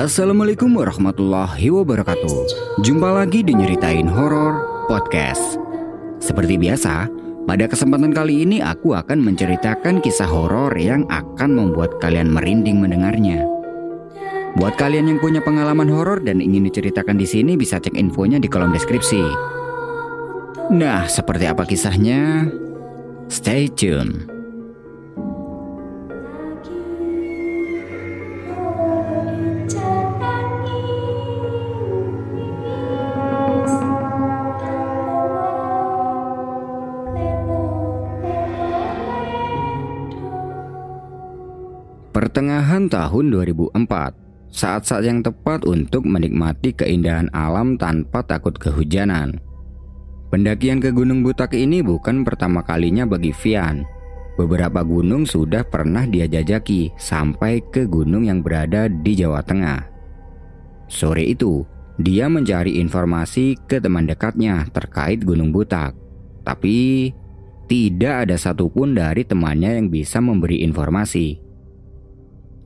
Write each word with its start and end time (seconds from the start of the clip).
Assalamualaikum 0.00 0.80
warahmatullahi 0.80 1.68
wabarakatuh. 1.68 2.36
Jumpa 2.80 3.20
lagi 3.20 3.44
di 3.44 3.52
Nyeritain 3.52 4.08
Horor 4.08 4.88
Podcast. 4.88 5.60
Seperti 6.16 6.56
biasa, 6.56 7.04
pada 7.44 7.68
kesempatan 7.68 8.08
kali 8.16 8.48
ini 8.48 8.64
aku 8.64 8.96
akan 8.96 9.20
menceritakan 9.20 10.00
kisah 10.00 10.24
horor 10.24 10.72
yang 10.80 11.04
akan 11.12 11.52
membuat 11.52 12.00
kalian 12.00 12.32
merinding 12.32 12.80
mendengarnya. 12.80 13.44
Buat 14.56 14.80
kalian 14.80 15.04
yang 15.12 15.18
punya 15.20 15.44
pengalaman 15.44 15.92
horor 15.92 16.24
dan 16.24 16.40
ingin 16.40 16.64
diceritakan 16.64 17.20
di 17.20 17.28
sini 17.28 17.60
bisa 17.60 17.76
cek 17.76 17.92
infonya 17.92 18.40
di 18.40 18.48
kolom 18.48 18.72
deskripsi. 18.72 19.20
Nah, 20.80 21.12
seperti 21.12 21.44
apa 21.44 21.68
kisahnya? 21.68 22.48
Stay 23.28 23.68
tune 23.68 24.39
tahun 42.90 43.30
2004, 43.30 43.78
saat-saat 44.50 45.06
yang 45.06 45.22
tepat 45.22 45.62
untuk 45.62 46.02
menikmati 46.02 46.74
keindahan 46.74 47.30
alam 47.30 47.78
tanpa 47.78 48.26
takut 48.26 48.58
kehujanan. 48.58 49.38
Pendakian 50.30 50.82
ke 50.82 50.90
Gunung 50.90 51.22
Butak 51.22 51.54
ini 51.54 51.82
bukan 51.82 52.26
pertama 52.26 52.62
kalinya 52.66 53.06
bagi 53.06 53.30
Vian. 53.30 53.82
Beberapa 54.38 54.82
gunung 54.86 55.26
sudah 55.26 55.66
pernah 55.66 56.06
dia 56.06 56.26
jajaki 56.26 56.94
sampai 56.94 57.62
ke 57.66 57.86
gunung 57.86 58.26
yang 58.26 58.42
berada 58.42 58.86
di 58.86 59.18
Jawa 59.18 59.42
Tengah. 59.42 59.90
Sore 60.86 61.26
itu, 61.26 61.66
dia 61.98 62.30
mencari 62.30 62.78
informasi 62.78 63.58
ke 63.68 63.82
teman 63.82 64.06
dekatnya 64.06 64.70
terkait 64.70 65.20
Gunung 65.22 65.52
Butak. 65.52 65.92
Tapi, 66.46 67.10
tidak 67.66 68.26
ada 68.26 68.36
satupun 68.40 68.96
dari 68.96 69.22
temannya 69.22 69.78
yang 69.82 69.92
bisa 69.92 70.18
memberi 70.18 70.62
informasi. 70.64 71.49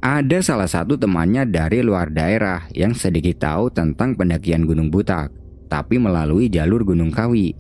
Ada 0.05 0.44
salah 0.44 0.69
satu 0.69 1.00
temannya 1.00 1.48
dari 1.48 1.80
luar 1.80 2.12
daerah 2.12 2.69
yang 2.77 2.92
sedikit 2.92 3.41
tahu 3.41 3.72
tentang 3.72 4.12
pendakian 4.12 4.69
Gunung 4.69 4.92
Butak, 4.92 5.33
tapi 5.72 5.97
melalui 5.97 6.52
jalur 6.52 6.84
Gunung 6.84 7.08
Kawi. 7.08 7.56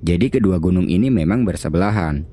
Jadi 0.00 0.32
kedua 0.32 0.56
gunung 0.56 0.88
ini 0.88 1.12
memang 1.12 1.44
bersebelahan. 1.44 2.24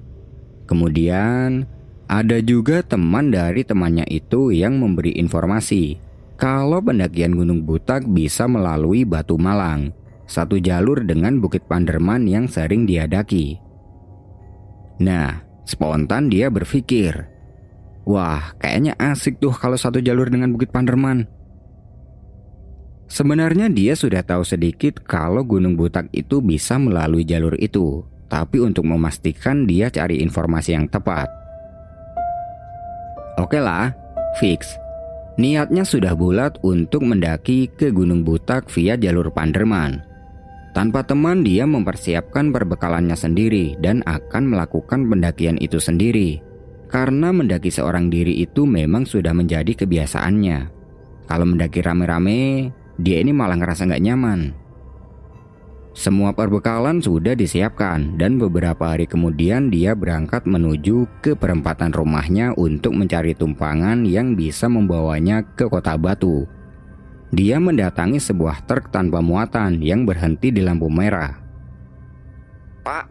Kemudian 0.63 1.67
ada 2.07 2.39
juga 2.39 2.79
teman 2.79 3.27
dari 3.27 3.67
temannya 3.67 4.07
itu 4.07 4.55
yang 4.55 4.79
memberi 4.79 5.19
informasi 5.19 5.99
kalau 6.39 6.79
pendakian 6.79 7.35
Gunung 7.35 7.67
Butak 7.67 8.07
bisa 8.07 8.47
melalui 8.47 9.03
Batu 9.03 9.35
Malang, 9.35 9.91
satu 10.23 10.55
jalur 10.55 11.03
dengan 11.03 11.43
Bukit 11.43 11.67
Panderman 11.67 12.23
yang 12.31 12.47
sering 12.47 12.87
diadaki. 12.87 13.59
Nah, 15.03 15.43
spontan 15.67 16.31
dia 16.31 16.47
berpikir, 16.47 17.27
Wah, 18.07 18.55
kayaknya 18.55 18.95
asik 18.95 19.43
tuh 19.43 19.51
kalau 19.51 19.75
satu 19.75 19.99
jalur 19.99 20.31
dengan 20.31 20.55
Bukit 20.55 20.71
Panderman. 20.71 21.27
Sebenarnya 23.11 23.67
dia 23.67 23.99
sudah 23.99 24.23
tahu 24.23 24.47
sedikit 24.47 25.03
kalau 25.03 25.43
Gunung 25.43 25.75
Butak 25.75 26.07
itu 26.15 26.39
bisa 26.39 26.79
melalui 26.79 27.27
jalur 27.27 27.59
itu, 27.59 28.07
tapi 28.31 28.63
untuk 28.63 28.87
memastikan 28.87 29.67
dia 29.67 29.91
cari 29.91 30.23
informasi 30.23 30.71
yang 30.71 30.87
tepat. 30.87 31.27
Oke 33.43 33.59
lah, 33.59 33.91
fix. 34.39 34.79
Niatnya 35.35 35.83
sudah 35.83 36.15
bulat 36.15 36.55
untuk 36.63 37.03
mendaki 37.03 37.67
ke 37.75 37.91
Gunung 37.91 38.23
Butak 38.23 38.71
via 38.71 38.95
jalur 38.95 39.35
Panderman. 39.35 39.99
Tanpa 40.71 41.03
teman 41.03 41.43
dia 41.43 41.67
mempersiapkan 41.67 42.55
perbekalannya 42.55 43.19
sendiri 43.19 43.75
dan 43.83 43.99
akan 44.07 44.47
melakukan 44.47 45.11
pendakian 45.11 45.59
itu 45.59 45.75
sendiri. 45.75 46.46
Karena 46.87 47.35
mendaki 47.35 47.67
seorang 47.67 48.07
diri 48.07 48.39
itu 48.39 48.63
memang 48.63 49.03
sudah 49.03 49.35
menjadi 49.35 49.75
kebiasaannya. 49.75 50.59
Kalau 51.27 51.43
mendaki 51.43 51.83
rame-rame, 51.83 52.71
dia 52.95 53.19
ini 53.19 53.35
malah 53.35 53.59
ngerasa 53.59 53.91
nggak 53.91 54.03
nyaman. 54.07 54.55
Semua 55.97 56.29
perbekalan 56.29 57.01
sudah 57.01 57.33
disiapkan 57.33 58.21
dan 58.21 58.37
beberapa 58.37 58.93
hari 58.93 59.09
kemudian 59.09 59.73
dia 59.73 59.97
berangkat 59.97 60.45
menuju 60.45 61.09
ke 61.25 61.33
perempatan 61.33 61.89
rumahnya 61.89 62.53
untuk 62.53 62.93
mencari 62.93 63.33
tumpangan 63.33 64.05
yang 64.05 64.37
bisa 64.37 64.69
membawanya 64.69 65.41
ke 65.57 65.65
kota 65.65 65.97
Batu. 65.97 66.45
Dia 67.33 67.57
mendatangi 67.57 68.21
sebuah 68.21 68.69
truk 68.69 68.93
tanpa 68.93 69.25
muatan 69.25 69.81
yang 69.81 70.05
berhenti 70.05 70.53
di 70.53 70.61
lampu 70.61 70.85
merah. 70.85 71.33
Pak, 72.85 73.05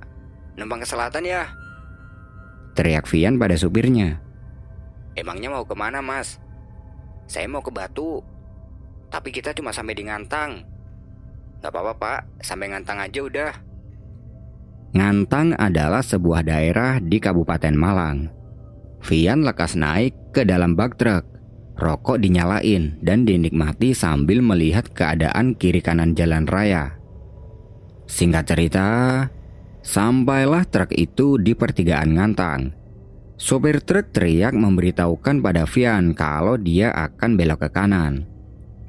numpang 0.54 0.80
ke 0.80 0.86
selatan 0.86 1.26
ya? 1.26 1.65
Teriak 2.76 3.08
Vian 3.08 3.40
pada 3.40 3.56
supirnya. 3.56 4.20
Emangnya 5.16 5.48
mau 5.48 5.64
ke 5.64 5.72
mana 5.72 6.04
mas? 6.04 6.36
Saya 7.24 7.48
mau 7.48 7.64
ke 7.64 7.72
Batu. 7.72 8.20
Tapi 9.08 9.32
kita 9.32 9.56
cuma 9.56 9.72
sampai 9.72 9.96
di 9.96 10.04
Ngantang. 10.04 10.60
Gak 11.64 11.72
apa-apa 11.72 11.92
pak, 11.96 12.20
sampai 12.44 12.68
Ngantang 12.68 13.00
aja 13.00 13.20
udah. 13.24 13.52
Ngantang 14.92 15.56
adalah 15.56 16.04
sebuah 16.04 16.44
daerah 16.44 17.00
di 17.00 17.16
Kabupaten 17.16 17.72
Malang. 17.72 18.28
Vian 19.02 19.40
lekas 19.40 19.72
naik 19.72 20.12
ke 20.36 20.44
dalam 20.44 20.76
bak 20.76 21.00
truk. 21.00 21.24
Rokok 21.76 22.20
dinyalain 22.20 22.96
dan 23.04 23.28
dinikmati 23.28 23.92
sambil 23.92 24.40
melihat 24.40 24.88
keadaan 24.96 25.52
kiri 25.56 25.84
kanan 25.84 26.16
jalan 26.16 26.48
raya. 26.48 26.96
Singkat 28.08 28.44
cerita, 28.48 28.88
Sampailah 29.86 30.66
truk 30.66 30.90
itu 30.98 31.38
di 31.38 31.54
pertigaan 31.54 32.18
Ngantang. 32.18 32.74
Sopir 33.38 33.78
truk 33.78 34.10
teriak 34.10 34.50
memberitahukan 34.50 35.38
pada 35.38 35.62
Vian 35.62 36.10
kalau 36.10 36.58
dia 36.58 36.90
akan 36.90 37.38
belok 37.38 37.62
ke 37.62 37.68
kanan. 37.70 38.26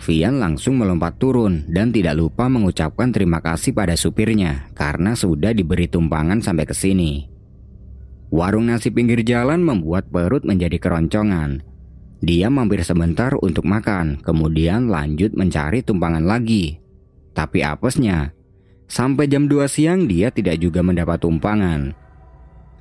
Vian 0.02 0.42
langsung 0.42 0.82
melompat 0.82 1.22
turun 1.22 1.70
dan 1.70 1.94
tidak 1.94 2.18
lupa 2.18 2.50
mengucapkan 2.50 3.14
terima 3.14 3.46
kasih 3.46 3.78
pada 3.78 3.94
supirnya 3.94 4.74
karena 4.74 5.14
sudah 5.14 5.54
diberi 5.54 5.86
tumpangan 5.86 6.42
sampai 6.42 6.66
ke 6.66 6.74
sini. 6.74 7.30
Warung 8.34 8.66
nasi 8.66 8.90
pinggir 8.90 9.22
jalan 9.22 9.62
membuat 9.62 10.10
perut 10.10 10.50
menjadi 10.50 10.82
keroncongan. 10.82 11.62
Dia 12.26 12.50
mampir 12.50 12.82
sebentar 12.82 13.38
untuk 13.38 13.70
makan, 13.70 14.18
kemudian 14.26 14.90
lanjut 14.90 15.38
mencari 15.38 15.86
tumpangan 15.86 16.26
lagi. 16.26 16.82
Tapi 17.38 17.62
apesnya, 17.62 18.34
Sampai 18.88 19.28
jam 19.28 19.52
2 19.52 19.68
siang 19.68 20.08
dia 20.08 20.32
tidak 20.32 20.64
juga 20.64 20.80
mendapat 20.80 21.20
tumpangan. 21.20 21.92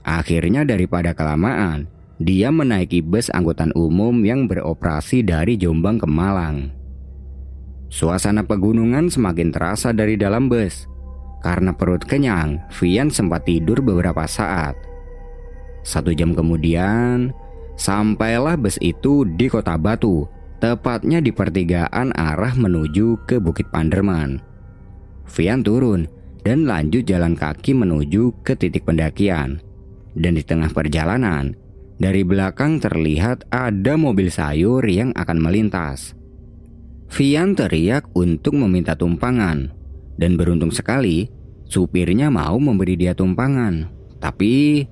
Akhirnya 0.07 0.63
daripada 0.63 1.11
kelamaan, 1.11 1.91
dia 2.23 2.55
menaiki 2.55 3.03
bus 3.03 3.27
angkutan 3.35 3.75
umum 3.75 4.15
yang 4.23 4.47
beroperasi 4.47 5.27
dari 5.27 5.59
Jombang 5.59 5.99
ke 5.99 6.07
Malang. 6.07 6.71
Suasana 7.91 8.47
pegunungan 8.47 9.11
semakin 9.11 9.51
terasa 9.51 9.91
dari 9.91 10.15
dalam 10.15 10.47
bus. 10.47 10.87
Karena 11.43 11.75
perut 11.75 12.03
kenyang, 12.03 12.59
Vian 12.79 13.11
sempat 13.11 13.47
tidur 13.47 13.83
beberapa 13.83 14.27
saat. 14.27 14.75
Satu 15.87 16.11
jam 16.11 16.35
kemudian, 16.35 17.31
sampailah 17.79 18.59
bus 18.59 18.79
itu 18.83 19.23
di 19.37 19.47
kota 19.47 19.79
Batu, 19.79 20.27
tepatnya 20.59 21.23
di 21.23 21.31
pertigaan 21.31 22.11
arah 22.15 22.55
menuju 22.55 23.23
ke 23.27 23.39
Bukit 23.39 23.71
Panderman. 23.71 24.56
Vian 25.27 25.61
turun 25.67 26.07
dan 26.47 26.67
lanjut 26.67 27.03
jalan 27.03 27.35
kaki 27.35 27.75
menuju 27.75 28.47
ke 28.47 28.55
titik 28.55 28.87
pendakian. 28.87 29.59
Dan 30.17 30.39
di 30.39 30.43
tengah 30.47 30.73
perjalanan, 30.73 31.53
dari 32.01 32.25
belakang 32.25 32.81
terlihat 32.81 33.49
ada 33.53 33.99
mobil 34.01 34.33
sayur 34.33 34.81
yang 34.87 35.13
akan 35.13 35.39
melintas. 35.43 36.17
Vian 37.13 37.55
teriak 37.55 38.11
untuk 38.17 38.57
meminta 38.57 38.99
tumpangan, 38.99 39.71
dan 40.17 40.35
beruntung 40.35 40.73
sekali 40.73 41.29
supirnya 41.69 42.33
mau 42.33 42.57
memberi 42.57 42.97
dia 42.97 43.13
tumpangan. 43.13 43.89
Tapi 44.19 44.87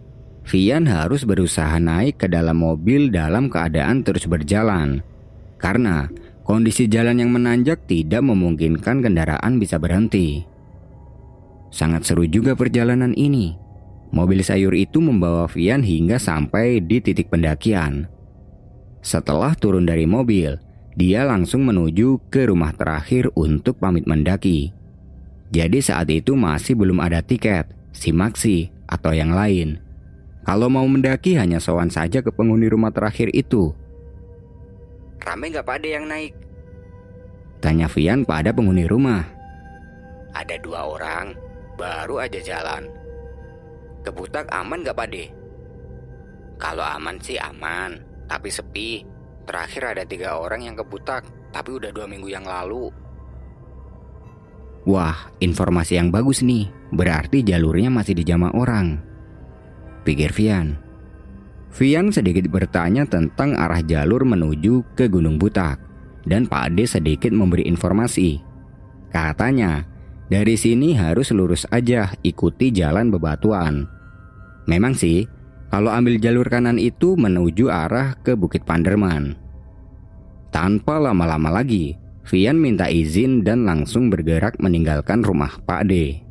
Vian 0.44 0.84
harus 0.84 1.24
berusaha 1.24 1.80
naik 1.80 2.20
ke 2.20 2.26
dalam 2.28 2.60
mobil 2.60 3.08
dalam 3.08 3.48
keadaan 3.48 4.04
terus 4.04 4.28
berjalan. 4.28 5.00
Karena 5.56 6.12
Kondisi 6.44 6.92
jalan 6.92 7.24
yang 7.24 7.32
menanjak 7.32 7.88
tidak 7.88 8.20
memungkinkan 8.20 9.00
kendaraan 9.00 9.56
bisa 9.56 9.80
berhenti. 9.80 10.44
Sangat 11.72 12.04
seru 12.04 12.28
juga 12.28 12.52
perjalanan 12.52 13.16
ini. 13.16 13.56
Mobil 14.12 14.44
sayur 14.44 14.76
itu 14.76 15.00
membawa 15.00 15.48
Vian 15.48 15.80
hingga 15.80 16.20
sampai 16.20 16.84
di 16.84 17.00
titik 17.00 17.32
pendakian. 17.32 18.06
Setelah 19.00 19.56
turun 19.56 19.88
dari 19.88 20.04
mobil, 20.04 20.60
dia 20.94 21.24
langsung 21.24 21.64
menuju 21.64 22.28
ke 22.28 22.46
rumah 22.46 22.76
terakhir 22.76 23.32
untuk 23.34 23.80
pamit 23.80 24.04
mendaki. 24.04 24.70
Jadi 25.48 25.80
saat 25.80 26.12
itu 26.12 26.36
masih 26.36 26.76
belum 26.76 27.00
ada 27.00 27.24
tiket, 27.24 27.72
simaksi, 27.90 28.68
atau 28.84 29.16
yang 29.16 29.32
lain. 29.32 29.80
Kalau 30.44 30.68
mau 30.68 30.84
mendaki 30.84 31.40
hanya 31.40 31.56
sowan 31.56 31.88
saja 31.88 32.20
ke 32.20 32.28
penghuni 32.28 32.68
rumah 32.68 32.92
terakhir 32.92 33.32
itu 33.32 33.72
Rame 35.24 35.48
nggak 35.48 35.64
pada 35.64 35.88
yang 35.88 36.04
naik? 36.04 36.36
Tanya 37.64 37.88
Vian 37.88 38.28
pada 38.28 38.52
penghuni 38.52 38.84
rumah. 38.84 39.24
Ada 40.36 40.60
dua 40.60 40.84
orang, 40.84 41.32
baru 41.80 42.20
aja 42.20 42.36
jalan. 42.44 42.92
Kebutak 44.04 44.52
aman 44.52 44.84
gak 44.84 45.00
pade? 45.00 45.32
Kalau 46.60 46.84
aman 46.84 47.16
sih 47.24 47.40
aman, 47.40 47.96
tapi 48.28 48.52
sepi. 48.52 49.00
Terakhir 49.48 49.96
ada 49.96 50.04
tiga 50.04 50.36
orang 50.36 50.68
yang 50.68 50.76
kebutak, 50.76 51.24
tapi 51.56 51.72
udah 51.80 51.88
dua 51.88 52.04
minggu 52.04 52.28
yang 52.28 52.44
lalu. 52.44 52.92
Wah, 54.84 55.32
informasi 55.40 55.96
yang 55.96 56.12
bagus 56.12 56.44
nih. 56.44 56.68
Berarti 56.92 57.40
jalurnya 57.40 57.88
masih 57.88 58.12
di 58.12 58.28
jama 58.28 58.52
orang. 58.52 59.00
Pikir 60.04 60.36
Vian. 60.36 60.83
Vian 61.74 62.14
sedikit 62.14 62.46
bertanya 62.46 63.02
tentang 63.02 63.58
arah 63.58 63.82
jalur 63.82 64.22
menuju 64.22 64.94
ke 64.94 65.10
Gunung 65.10 65.42
Butak. 65.42 65.82
Dan 66.24 66.48
Pak 66.48 66.72
Ade 66.72 66.86
sedikit 66.88 67.34
memberi 67.34 67.66
informasi. 67.68 68.40
Katanya, 69.12 69.84
dari 70.30 70.56
sini 70.56 70.96
harus 70.96 71.34
lurus 71.34 71.68
aja 71.68 72.14
ikuti 72.24 72.72
jalan 72.72 73.12
bebatuan. 73.12 73.84
Memang 74.64 74.96
sih, 74.96 75.28
kalau 75.68 75.92
ambil 75.92 76.16
jalur 76.16 76.48
kanan 76.48 76.80
itu 76.80 77.18
menuju 77.18 77.68
arah 77.68 78.16
ke 78.24 78.32
Bukit 78.32 78.64
Panderman. 78.64 79.36
Tanpa 80.48 80.96
lama-lama 81.02 81.50
lagi, 81.50 81.98
Vian 82.24 82.56
minta 82.56 82.88
izin 82.88 83.44
dan 83.44 83.68
langsung 83.68 84.08
bergerak 84.08 84.56
meninggalkan 84.56 85.20
rumah 85.20 85.60
Pak 85.68 85.92
D. 85.92 86.24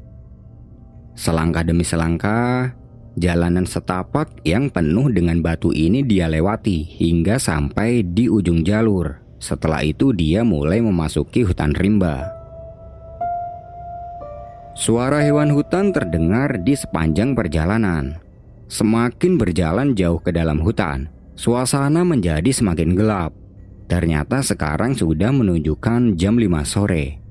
Selangkah 1.14 1.62
demi 1.62 1.86
selangkah, 1.86 2.74
jalanan 3.18 3.66
setapak 3.66 4.42
yang 4.46 4.70
penuh 4.70 5.10
dengan 5.10 5.40
batu 5.40 5.74
ini 5.74 6.02
dia 6.02 6.30
lewati 6.30 6.86
hingga 7.00 7.38
sampai 7.38 8.04
di 8.04 8.30
ujung 8.30 8.62
jalur. 8.62 9.22
Setelah 9.42 9.84
itu 9.84 10.16
dia 10.16 10.46
mulai 10.46 10.80
memasuki 10.80 11.44
hutan 11.44 11.76
rimba. 11.76 12.28
Suara 14.74 15.22
hewan 15.22 15.54
hutan 15.54 15.94
terdengar 15.94 16.60
di 16.66 16.74
sepanjang 16.74 17.38
perjalanan. 17.38 18.18
Semakin 18.68 19.38
berjalan 19.38 19.94
jauh 19.94 20.18
ke 20.18 20.34
dalam 20.34 20.58
hutan, 20.60 21.12
suasana 21.38 22.02
menjadi 22.02 22.50
semakin 22.50 22.98
gelap. 22.98 23.32
Ternyata 23.86 24.42
sekarang 24.42 24.98
sudah 24.98 25.30
menunjukkan 25.30 26.18
jam 26.18 26.42
5 26.42 26.66
sore. 26.66 27.23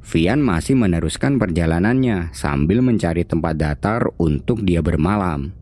Vian 0.00 0.40
masih 0.40 0.74
meneruskan 0.80 1.36
perjalanannya 1.36 2.32
sambil 2.32 2.80
mencari 2.80 3.22
tempat 3.22 3.54
datar 3.60 4.08
untuk 4.16 4.64
dia 4.64 4.80
bermalam. 4.80 5.52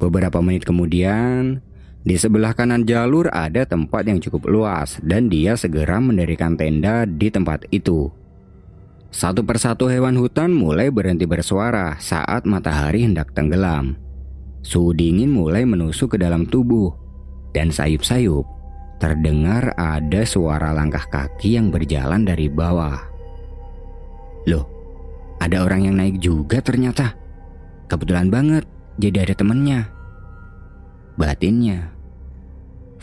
Beberapa 0.00 0.40
menit 0.40 0.64
kemudian, 0.64 1.60
di 2.02 2.18
sebelah 2.18 2.56
kanan 2.56 2.82
jalur 2.82 3.30
ada 3.30 3.62
tempat 3.62 4.08
yang 4.08 4.18
cukup 4.18 4.50
luas 4.50 4.98
dan 5.04 5.30
dia 5.30 5.54
segera 5.54 6.02
mendirikan 6.02 6.58
tenda 6.58 7.06
di 7.06 7.30
tempat 7.30 7.68
itu. 7.70 8.10
Satu 9.12 9.44
persatu 9.44 9.92
hewan 9.92 10.16
hutan 10.16 10.50
mulai 10.50 10.88
berhenti 10.88 11.28
bersuara 11.28 12.00
saat 12.00 12.48
matahari 12.48 13.04
hendak 13.04 13.36
tenggelam. 13.36 14.00
Suhu 14.64 14.96
dingin 14.96 15.28
mulai 15.28 15.68
menusuk 15.68 16.16
ke 16.16 16.18
dalam 16.18 16.48
tubuh, 16.48 16.96
dan 17.52 17.68
sayup-sayup 17.68 18.48
terdengar 18.96 19.74
ada 19.74 20.22
suara 20.22 20.70
langkah 20.70 21.04
kaki 21.10 21.60
yang 21.60 21.68
berjalan 21.68 22.24
dari 22.24 22.46
bawah. 22.46 23.11
Loh, 24.48 24.66
ada 25.38 25.62
orang 25.66 25.90
yang 25.90 25.96
naik 25.98 26.22
juga 26.22 26.62
ternyata. 26.62 27.14
Kebetulan 27.86 28.30
banget, 28.30 28.64
jadi 28.98 29.26
ada 29.26 29.34
temennya. 29.34 29.90
Batinnya. 31.18 31.92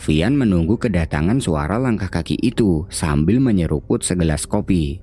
Vian 0.00 0.32
menunggu 0.32 0.80
kedatangan 0.80 1.44
suara 1.44 1.76
langkah 1.76 2.08
kaki 2.08 2.40
itu 2.40 2.88
sambil 2.88 3.36
menyeruput 3.36 4.00
segelas 4.00 4.48
kopi. 4.48 4.96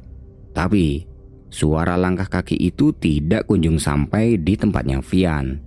Tapi, 0.57 1.06
suara 1.54 1.94
langkah 1.94 2.25
kaki 2.25 2.57
itu 2.57 2.90
tidak 2.98 3.45
kunjung 3.45 3.78
sampai 3.78 4.42
di 4.42 4.57
tempatnya 4.57 5.06
Vian. 5.06 5.62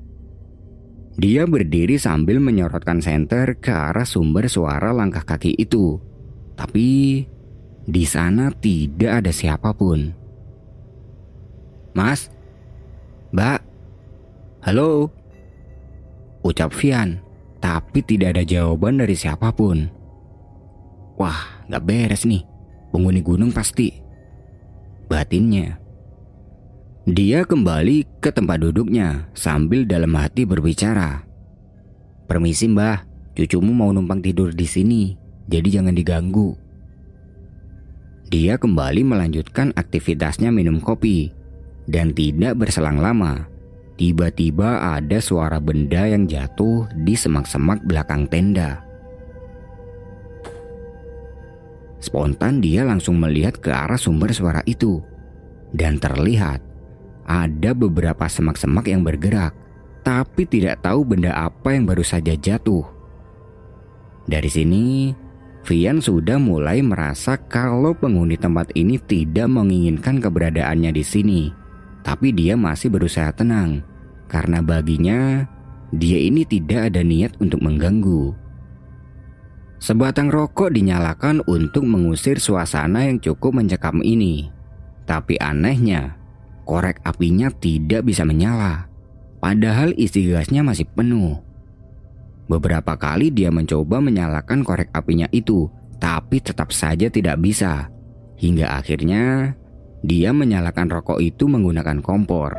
Dia 1.14 1.46
berdiri 1.46 1.94
sambil 1.94 2.42
menyorotkan 2.42 2.98
senter 2.98 3.54
ke 3.62 3.70
arah 3.70 4.06
sumber 4.06 4.50
suara 4.50 4.90
langkah 4.90 5.22
kaki 5.22 5.54
itu. 5.54 6.02
Tapi, 6.58 7.22
di 7.86 8.04
sana 8.04 8.50
tidak 8.50 9.22
ada 9.22 9.30
siapa 9.30 9.70
pun. 9.70 10.19
Mas? 12.00 12.32
Mbak? 13.36 13.60
Halo? 14.64 15.12
Ucap 16.40 16.72
Vian, 16.72 17.20
tapi 17.60 18.00
tidak 18.00 18.40
ada 18.40 18.44
jawaban 18.48 18.96
dari 18.96 19.12
siapa 19.12 19.52
pun. 19.52 19.84
Wah, 21.20 21.68
gak 21.68 21.84
beres 21.84 22.24
nih. 22.24 22.40
Penghuni 22.88 23.20
gunung 23.20 23.52
pasti 23.52 24.00
batinnya. 25.10 25.76
Dia 27.04 27.42
kembali 27.42 28.22
ke 28.22 28.30
tempat 28.30 28.62
duduknya 28.62 29.26
sambil 29.34 29.82
dalam 29.82 30.14
hati 30.14 30.46
berbicara. 30.46 31.26
Permisi 32.30 32.70
mbah, 32.70 33.02
cucumu 33.34 33.74
mau 33.74 33.90
numpang 33.90 34.22
tidur 34.22 34.54
di 34.54 34.64
sini, 34.64 35.18
jadi 35.50 35.82
jangan 35.82 35.92
diganggu. 35.98 36.54
Dia 38.30 38.54
kembali 38.56 39.02
melanjutkan 39.02 39.74
aktivitasnya 39.74 40.54
minum 40.54 40.78
kopi. 40.78 41.39
Dan 41.90 42.14
tidak 42.14 42.54
berselang 42.54 43.02
lama, 43.02 43.50
tiba-tiba 43.98 44.94
ada 44.94 45.18
suara 45.18 45.58
benda 45.58 46.06
yang 46.06 46.30
jatuh 46.30 46.86
di 47.02 47.18
semak-semak 47.18 47.82
belakang 47.82 48.30
tenda. 48.30 48.86
Spontan 51.98 52.62
dia 52.62 52.86
langsung 52.86 53.18
melihat 53.18 53.58
ke 53.58 53.74
arah 53.74 53.98
sumber 53.98 54.30
suara 54.30 54.62
itu. 54.70 55.02
Dan 55.74 55.98
terlihat 55.98 56.62
ada 57.26 57.70
beberapa 57.74 58.30
semak-semak 58.30 58.86
yang 58.86 59.02
bergerak, 59.02 59.52
tapi 60.06 60.46
tidak 60.46 60.86
tahu 60.86 61.02
benda 61.02 61.34
apa 61.34 61.74
yang 61.74 61.90
baru 61.90 62.06
saja 62.06 62.38
jatuh. 62.38 62.86
Dari 64.30 64.50
sini, 64.50 65.10
Vian 65.66 66.00
sudah 66.00 66.40
mulai 66.40 66.80
merasa 66.80 67.36
kalau 67.36 67.92
penghuni 67.92 68.40
tempat 68.40 68.72
ini 68.78 68.96
tidak 68.96 69.50
menginginkan 69.50 70.22
keberadaannya 70.22 70.90
di 70.94 71.04
sini. 71.04 71.59
Tapi 72.00 72.32
dia 72.32 72.56
masih 72.56 72.88
berusaha 72.88 73.28
tenang, 73.32 73.84
karena 74.30 74.64
baginya 74.64 75.44
dia 75.90 76.18
ini 76.22 76.46
tidak 76.46 76.94
ada 76.94 77.02
niat 77.02 77.34
untuk 77.42 77.60
mengganggu. 77.60 78.32
Sebatang 79.80 80.28
rokok 80.28 80.76
dinyalakan 80.76 81.40
untuk 81.48 81.88
mengusir 81.88 82.36
suasana 82.36 83.08
yang 83.08 83.16
cukup 83.16 83.56
mencekam 83.56 84.04
ini. 84.04 84.52
Tapi 85.08 85.40
anehnya, 85.40 86.20
korek 86.68 87.00
apinya 87.02 87.48
tidak 87.48 88.04
bisa 88.04 88.22
menyala. 88.28 88.86
Padahal 89.40 89.96
isi 89.96 90.28
gasnya 90.28 90.60
masih 90.60 90.84
penuh. 90.84 91.40
Beberapa 92.44 92.92
kali 93.00 93.32
dia 93.32 93.48
mencoba 93.48 94.04
menyalakan 94.04 94.60
korek 94.60 94.92
apinya 94.92 95.26
itu, 95.32 95.66
tapi 95.96 96.44
tetap 96.44 96.76
saja 96.76 97.08
tidak 97.08 97.40
bisa. 97.40 97.88
Hingga 98.36 98.76
akhirnya 98.76 99.56
dia 100.00 100.32
menyalakan 100.32 100.88
rokok 100.88 101.20
itu 101.20 101.44
menggunakan 101.44 102.00
kompor. 102.00 102.56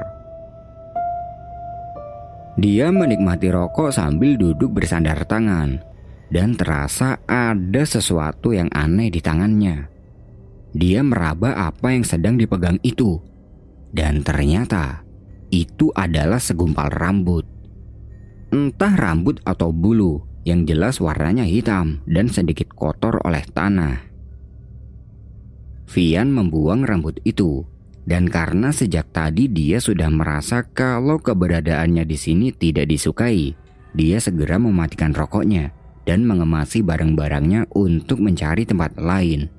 Dia 2.59 2.93
menikmati 2.93 3.49
rokok 3.49 3.89
sambil 3.89 4.37
duduk 4.37 4.75
bersandar 4.75 5.25
tangan 5.25 5.81
dan 6.29 6.53
terasa 6.53 7.17
ada 7.25 7.83
sesuatu 7.87 8.53
yang 8.53 8.69
aneh 8.69 9.09
di 9.09 9.23
tangannya. 9.23 9.89
Dia 10.71 11.03
meraba 11.03 11.67
apa 11.67 11.91
yang 11.91 12.05
sedang 12.07 12.39
dipegang 12.39 12.79
itu, 12.83 13.19
dan 13.91 14.23
ternyata 14.23 15.03
itu 15.51 15.91
adalah 15.91 16.39
segumpal 16.39 16.87
rambut. 16.87 17.43
Entah 18.51 18.95
rambut 18.95 19.39
atau 19.43 19.71
bulu, 19.71 20.23
yang 20.47 20.63
jelas 20.63 20.99
warnanya 21.03 21.43
hitam 21.43 22.03
dan 22.07 22.31
sedikit 22.31 22.71
kotor 22.71 23.19
oleh 23.23 23.43
tanah. 23.51 24.10
Vian 25.91 26.31
membuang 26.31 26.87
rambut 26.87 27.19
itu, 27.27 27.67
dan 28.07 28.31
karena 28.31 28.71
sejak 28.71 29.11
tadi 29.11 29.51
dia 29.51 29.83
sudah 29.83 30.07
merasa 30.07 30.63
kalau 30.63 31.19
keberadaannya 31.19 32.07
di 32.07 32.15
sini 32.15 32.47
tidak 32.55 32.87
disukai, 32.87 33.51
dia 33.91 34.23
segera 34.23 34.55
mematikan 34.55 35.11
rokoknya 35.11 35.75
dan 36.07 36.23
mengemasi 36.23 36.79
barang-barangnya 36.79 37.75
untuk 37.75 38.23
mencari 38.23 38.63
tempat 38.63 38.95
lain. 38.95 39.51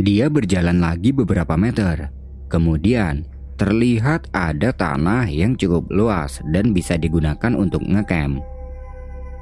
Dia 0.00 0.32
berjalan 0.32 0.80
lagi 0.80 1.12
beberapa 1.12 1.60
meter, 1.60 2.08
kemudian 2.48 3.28
terlihat 3.60 4.32
ada 4.32 4.72
tanah 4.72 5.28
yang 5.28 5.60
cukup 5.60 5.92
luas 5.92 6.40
dan 6.52 6.72
bisa 6.72 6.96
digunakan 6.96 7.52
untuk 7.52 7.84
ngecamp. 7.84 8.40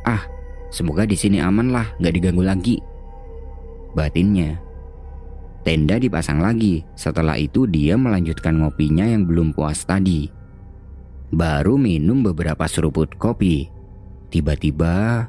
Ah, 0.02 0.26
semoga 0.74 1.06
di 1.06 1.14
sini 1.14 1.38
aman 1.38 1.70
lah, 1.70 1.86
gak 2.02 2.14
diganggu 2.14 2.42
lagi. 2.42 2.78
Batinnya. 3.94 4.63
Tenda 5.64 5.96
dipasang 5.96 6.44
lagi, 6.44 6.84
setelah 6.92 7.40
itu 7.40 7.64
dia 7.64 7.96
melanjutkan 7.96 8.60
ngopinya 8.60 9.08
yang 9.08 9.24
belum 9.24 9.56
puas 9.56 9.80
tadi. 9.88 10.28
Baru 11.32 11.80
minum 11.80 12.20
beberapa 12.20 12.68
seruput 12.68 13.16
kopi. 13.16 13.72
Tiba-tiba 14.28 15.26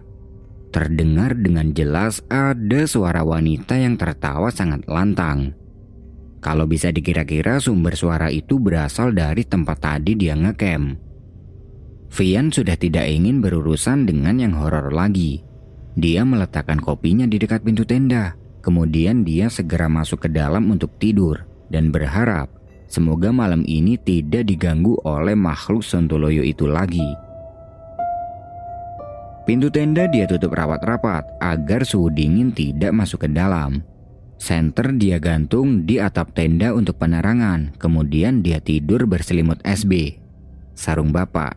terdengar 0.75 1.39
dengan 1.39 1.72
jelas 1.72 2.20
ada 2.27 2.84
suara 2.84 3.24
wanita 3.24 3.80
yang 3.80 3.96
tertawa 3.96 4.51
sangat 4.51 4.84
lantang. 4.92 5.56
Kalau 6.44 6.68
bisa 6.68 6.92
dikira-kira 6.92 7.63
sumber 7.63 7.96
suara 7.96 8.27
itu 8.27 8.60
berasal 8.60 9.15
dari 9.15 9.48
tempat 9.48 9.80
tadi 9.80 10.20
dia 10.20 10.36
ngecamp. 10.36 11.00
Vian 12.12 12.51
sudah 12.51 12.75
tidak 12.75 13.08
ingin 13.08 13.39
berurusan 13.39 14.04
dengan 14.04 14.36
yang 14.38 14.54
horor 14.54 14.92
lagi. 14.92 15.42
Dia 15.96 16.27
meletakkan 16.27 16.84
kopinya 16.84 17.24
di 17.24 17.39
dekat 17.39 17.63
pintu 17.63 17.88
tenda. 17.88 18.36
Kemudian 18.65 19.22
dia 19.22 19.45
segera 19.45 19.86
masuk 19.86 20.25
ke 20.25 20.29
dalam 20.34 20.74
untuk 20.74 20.98
tidur 20.98 21.45
dan 21.69 21.93
berharap 21.93 22.50
semoga 22.89 23.29
malam 23.29 23.62
ini 23.62 23.93
tidak 23.93 24.50
diganggu 24.50 24.98
oleh 25.05 25.38
makhluk 25.38 25.86
Sontoloyo 25.86 26.41
itu 26.41 26.65
lagi. 26.65 27.05
Pintu 29.45 29.69
tenda 29.69 30.10
dia 30.10 30.25
tutup 30.25 30.57
rapat-rapat 30.57 31.38
agar 31.38 31.86
suhu 31.86 32.10
dingin 32.10 32.50
tidak 32.50 32.89
masuk 32.89 33.22
ke 33.22 33.29
dalam. 33.29 33.86
Senter 34.41 34.98
dia 34.98 35.22
gantung 35.22 35.86
di 35.86 36.01
atap 36.01 36.34
tenda 36.34 36.74
untuk 36.74 36.98
penerangan, 36.98 37.77
kemudian 37.77 38.41
dia 38.41 38.57
tidur 38.57 39.05
berselimut 39.05 39.62
SB. 39.62 40.17
Sarung 40.74 41.13
bapak. 41.13 41.53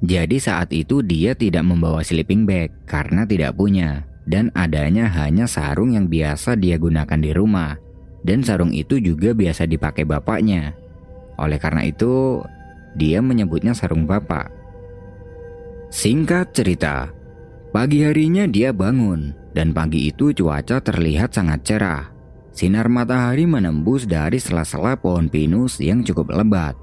Jadi 0.00 0.40
saat 0.40 0.72
itu 0.72 1.04
dia 1.04 1.36
tidak 1.36 1.68
membawa 1.68 2.00
sleeping 2.00 2.48
bag 2.48 2.72
karena 2.88 3.28
tidak 3.28 3.52
punya. 3.60 4.08
Dan 4.24 4.48
adanya 4.56 5.08
hanya 5.12 5.44
sarung 5.44 5.92
yang 5.92 6.08
biasa 6.08 6.56
dia 6.56 6.80
gunakan 6.80 7.20
di 7.20 7.30
rumah. 7.36 7.76
Dan 8.24 8.40
sarung 8.40 8.72
itu 8.72 8.96
juga 8.96 9.36
biasa 9.36 9.68
dipakai 9.68 10.08
bapaknya. 10.08 10.72
Oleh 11.36 11.60
karena 11.60 11.84
itu, 11.84 12.40
dia 12.96 13.20
menyebutnya 13.20 13.76
sarung 13.76 14.08
bapak. 14.08 14.48
Singkat 15.92 16.56
cerita, 16.56 17.12
pagi 17.70 18.02
harinya 18.02 18.48
dia 18.48 18.74
bangun 18.74 19.44
dan 19.54 19.70
pagi 19.70 20.10
itu 20.10 20.34
cuaca 20.34 20.82
terlihat 20.82 21.30
sangat 21.30 21.60
cerah. 21.62 22.04
Sinar 22.54 22.86
matahari 22.86 23.46
menembus 23.46 24.06
dari 24.06 24.38
sela-sela 24.38 24.94
pohon 24.98 25.26
pinus 25.26 25.82
yang 25.82 26.06
cukup 26.06 26.34
lebat. 26.34 26.78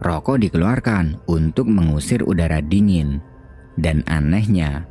Rokok 0.00 0.40
dikeluarkan 0.40 1.24
untuk 1.28 1.68
mengusir 1.68 2.24
udara 2.24 2.64
dingin. 2.64 3.20
Dan 3.80 4.04
anehnya, 4.08 4.84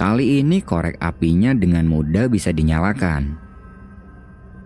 kali 0.00 0.40
ini 0.40 0.64
korek 0.64 0.96
apinya 0.96 1.52
dengan 1.52 1.84
mudah 1.84 2.32
bisa 2.32 2.56
dinyalakan. 2.56 3.36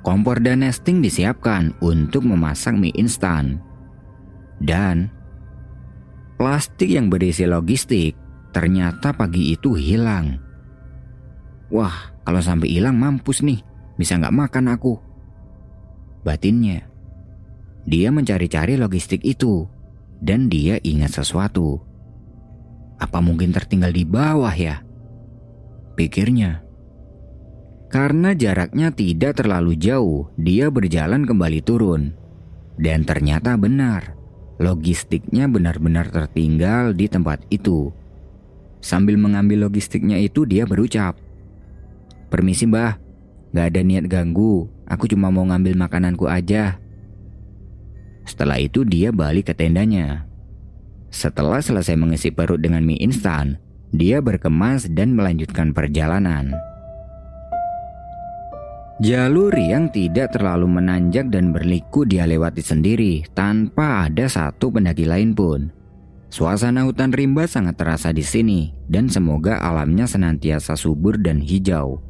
Kompor 0.06 0.38
dan 0.38 0.62
nesting 0.62 1.02
disiapkan 1.02 1.74
untuk 1.82 2.22
memasak 2.22 2.78
mie 2.78 2.94
instan. 2.94 3.58
Dan 4.62 5.10
Plastik 6.34 6.90
yang 6.90 7.10
berisi 7.10 7.46
logistik 7.46 8.14
ternyata 8.50 9.14
pagi 9.14 9.54
itu 9.54 9.74
hilang. 9.78 10.38
Wah, 11.70 12.14
kalau 12.26 12.42
sampai 12.42 12.74
hilang 12.74 12.98
mampus 12.98 13.42
nih, 13.42 13.62
bisa 13.94 14.18
nggak 14.18 14.34
makan 14.34 14.66
aku. 14.74 14.98
Batinnya, 16.26 16.86
dia 17.86 18.10
mencari-cari 18.10 18.74
logistik 18.74 19.22
itu 19.22 19.66
dan 20.18 20.50
dia 20.50 20.78
ingat 20.82 21.16
sesuatu. 21.22 21.78
Apa 22.98 23.22
mungkin 23.22 23.54
tertinggal 23.54 23.94
di 23.94 24.02
bawah 24.02 24.52
ya? 24.54 24.82
Pikirnya. 25.94 26.62
Karena 27.90 28.34
jaraknya 28.34 28.90
tidak 28.90 29.38
terlalu 29.38 29.78
jauh, 29.78 30.30
dia 30.34 30.66
berjalan 30.68 31.22
kembali 31.22 31.62
turun. 31.62 32.10
Dan 32.74 33.06
ternyata 33.06 33.54
benar, 33.54 34.18
Logistiknya 34.54 35.50
benar-benar 35.50 36.14
tertinggal 36.14 36.94
di 36.94 37.10
tempat 37.10 37.42
itu. 37.50 37.90
Sambil 38.78 39.18
mengambil 39.18 39.66
logistiknya 39.66 40.20
itu 40.22 40.46
dia 40.46 40.62
berucap. 40.62 41.18
Permisi 42.30 42.70
mbah, 42.70 42.94
gak 43.50 43.74
ada 43.74 43.80
niat 43.82 44.06
ganggu, 44.06 44.70
aku 44.86 45.10
cuma 45.10 45.34
mau 45.34 45.42
ngambil 45.42 45.74
makananku 45.74 46.30
aja. 46.30 46.78
Setelah 48.22 48.62
itu 48.62 48.86
dia 48.86 49.10
balik 49.10 49.50
ke 49.50 49.54
tendanya. 49.58 50.22
Setelah 51.10 51.58
selesai 51.58 51.98
mengisi 51.98 52.30
perut 52.30 52.62
dengan 52.62 52.86
mie 52.86 53.02
instan, 53.02 53.58
dia 53.94 54.18
berkemas 54.18 54.90
dan 54.90 55.14
melanjutkan 55.14 55.70
perjalanan. 55.70 56.50
Jalur 58.98 59.54
yang 59.54 59.90
tidak 59.90 60.34
terlalu 60.34 60.66
menanjak 60.70 61.30
dan 61.30 61.54
berliku 61.54 62.02
dia 62.02 62.26
lewati 62.26 62.62
sendiri 62.62 63.22
tanpa 63.34 64.06
ada 64.06 64.26
satu 64.26 64.70
pendaki 64.70 65.06
lain 65.06 65.34
pun. 65.34 65.70
Suasana 66.30 66.82
hutan 66.82 67.14
rimba 67.14 67.46
sangat 67.46 67.78
terasa 67.78 68.10
di 68.10 68.22
sini 68.26 68.74
dan 68.90 69.06
semoga 69.06 69.62
alamnya 69.62 70.10
senantiasa 70.10 70.74
subur 70.74 71.14
dan 71.18 71.38
hijau. 71.38 72.02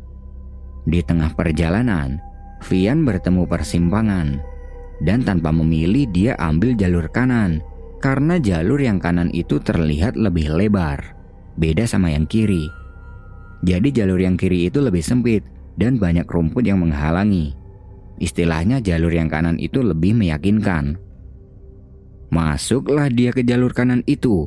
Di 0.89 1.05
tengah 1.05 1.37
perjalanan, 1.37 2.21
Vian 2.65 3.05
bertemu 3.05 3.45
persimpangan 3.45 4.41
dan 5.05 5.21
tanpa 5.21 5.53
memilih 5.53 6.09
dia 6.09 6.33
ambil 6.41 6.73
jalur 6.73 7.13
kanan 7.13 7.61
karena 8.01 8.41
jalur 8.41 8.81
yang 8.81 8.97
kanan 8.97 9.29
itu 9.33 9.61
terlihat 9.61 10.17
lebih 10.17 10.53
lebar, 10.53 11.17
beda 11.59 11.87
sama 11.87 12.13
yang 12.13 12.27
kiri. 12.27 12.71
Jadi 13.65 13.89
jalur 13.95 14.21
yang 14.21 14.37
kiri 14.37 14.69
itu 14.69 14.85
lebih 14.85 15.01
sempit 15.01 15.41
dan 15.81 15.97
banyak 15.97 16.29
rumput 16.29 16.67
yang 16.67 16.85
menghalangi. 16.85 17.57
Istilahnya 18.21 18.79
jalur 18.79 19.11
yang 19.11 19.27
kanan 19.27 19.59
itu 19.59 19.83
lebih 19.83 20.15
meyakinkan. 20.15 21.01
Masuklah 22.31 23.11
dia 23.11 23.31
ke 23.35 23.43
jalur 23.43 23.75
kanan 23.75 24.03
itu. 24.07 24.47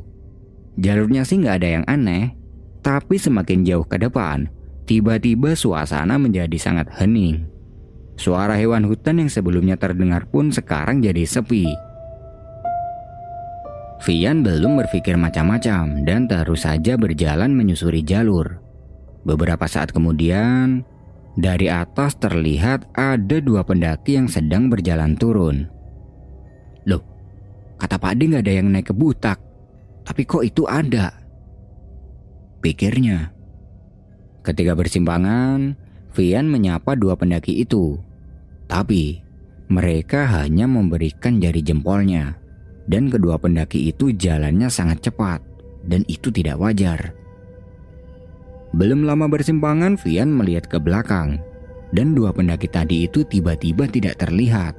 Jalurnya 0.78 1.26
sih 1.26 1.42
nggak 1.42 1.56
ada 1.58 1.68
yang 1.80 1.84
aneh, 1.90 2.38
tapi 2.80 3.18
semakin 3.18 3.66
jauh 3.66 3.82
ke 3.82 3.98
depan, 3.98 4.46
tiba-tiba 4.86 5.58
suasana 5.58 6.16
menjadi 6.16 6.54
sangat 6.54 6.88
hening. 6.94 7.48
Suara 8.18 8.58
hewan 8.58 8.86
hutan 8.86 9.22
yang 9.22 9.30
sebelumnya 9.30 9.78
terdengar 9.78 10.26
pun 10.26 10.50
sekarang 10.50 11.02
jadi 11.02 11.22
sepi. 11.22 11.87
Vian 13.98 14.46
belum 14.46 14.78
berpikir 14.78 15.18
macam-macam 15.18 16.06
dan 16.06 16.30
terus 16.30 16.62
saja 16.62 16.94
berjalan 16.94 17.50
menyusuri 17.50 18.06
jalur. 18.06 18.62
Beberapa 19.26 19.66
saat 19.66 19.90
kemudian, 19.90 20.86
dari 21.34 21.66
atas 21.66 22.14
terlihat 22.18 22.86
ada 22.94 23.42
dua 23.42 23.66
pendaki 23.66 24.14
yang 24.14 24.30
sedang 24.30 24.70
berjalan 24.70 25.18
turun. 25.18 25.66
Loh, 26.86 27.02
kata 27.82 27.98
Pak 27.98 28.14
D 28.16 28.30
nggak 28.30 28.44
ada 28.46 28.54
yang 28.54 28.70
naik 28.70 28.90
ke 28.90 28.94
butak. 28.94 29.42
Tapi 30.06 30.22
kok 30.24 30.46
itu 30.46 30.64
ada? 30.64 31.12
Pikirnya. 32.62 33.34
Ketika 34.46 34.72
bersimpangan, 34.78 35.76
Vian 36.14 36.48
menyapa 36.48 36.96
dua 36.96 37.18
pendaki 37.18 37.60
itu. 37.60 38.00
Tapi, 38.70 39.20
mereka 39.68 40.24
hanya 40.38 40.64
memberikan 40.64 41.36
jari 41.38 41.60
jempolnya. 41.60 42.40
Dan 42.88 43.12
kedua 43.12 43.36
pendaki 43.36 43.92
itu 43.92 44.10
jalannya 44.16 44.72
sangat 44.72 45.04
cepat. 45.04 45.44
Dan 45.84 46.04
itu 46.08 46.32
tidak 46.32 46.56
wajar. 46.58 47.12
Belum 48.76 49.04
lama 49.08 49.28
bersimpangan, 49.28 49.96
Vian 49.96 50.28
melihat 50.28 50.68
ke 50.68 50.76
belakang, 50.76 51.40
dan 51.92 52.12
dua 52.12 52.36
pendaki 52.36 52.68
tadi 52.68 53.08
itu 53.08 53.24
tiba-tiba 53.24 53.88
tidak 53.88 54.20
terlihat. 54.20 54.76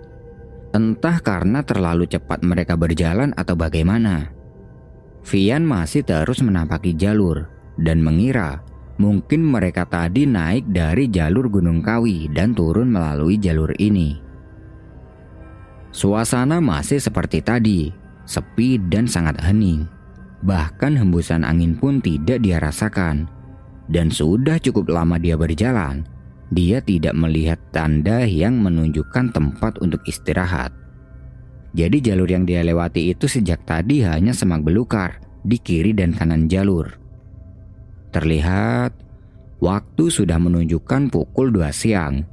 Entah 0.69 1.17
karena 1.25 1.65
terlalu 1.65 2.05
cepat 2.05 2.45
mereka 2.45 2.77
berjalan 2.77 3.33
atau 3.33 3.57
bagaimana. 3.57 4.29
Vian 5.25 5.65
masih 5.65 6.05
terus 6.05 6.45
menampaki 6.45 6.93
jalur 6.93 7.49
dan 7.81 8.05
mengira 8.05 8.61
mungkin 9.01 9.41
mereka 9.41 9.87
tadi 9.89 10.29
naik 10.29 10.69
dari 10.69 11.09
jalur 11.09 11.49
Gunung 11.49 11.81
Kawi 11.81 12.29
dan 12.29 12.53
turun 12.53 12.93
melalui 12.93 13.41
jalur 13.41 13.73
ini. 13.81 14.19
Suasana 15.89 16.61
masih 16.61 17.01
seperti 17.01 17.41
tadi, 17.41 17.89
sepi 18.29 18.77
dan 18.93 19.09
sangat 19.09 19.41
hening. 19.41 19.89
Bahkan 20.45 20.93
hembusan 20.93 21.41
angin 21.41 21.73
pun 21.73 21.97
tidak 21.97 22.45
dia 22.45 22.61
rasakan 22.61 23.25
dan 23.89 24.13
sudah 24.13 24.61
cukup 24.61 24.93
lama 24.93 25.17
dia 25.17 25.33
berjalan, 25.33 26.05
dia 26.53 26.77
tidak 26.77 27.17
melihat 27.17 27.57
tanda 27.73 28.21
yang 28.21 28.61
menunjukkan 28.61 29.33
tempat 29.33 29.81
untuk 29.81 30.05
istirahat. 30.05 30.69
Jadi 31.73 31.97
jalur 32.01 32.29
yang 32.29 32.45
dia 32.45 32.61
lewati 32.61 33.09
itu 33.13 33.25
sejak 33.25 33.65
tadi 33.65 34.05
hanya 34.05 34.33
semak 34.33 34.61
belukar 34.61 35.21
di 35.41 35.57
kiri 35.57 35.97
dan 35.97 36.13
kanan 36.13 36.45
jalur. 36.45 36.85
Terlihat 38.13 38.93
waktu 39.61 40.05
sudah 40.09 40.37
menunjukkan 40.37 41.13
pukul 41.13 41.53
2 41.53 41.69
siang 41.73 42.25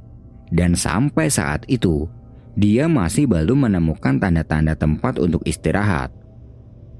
dan 0.49 0.73
sampai 0.73 1.29
saat 1.29 1.65
itu 1.69 2.09
dia 2.57 2.89
masih 2.89 3.29
belum 3.29 3.69
menemukan 3.69 4.17
tanda-tanda 4.17 4.73
tempat 4.73 5.21
untuk 5.21 5.45
istirahat. 5.45 6.09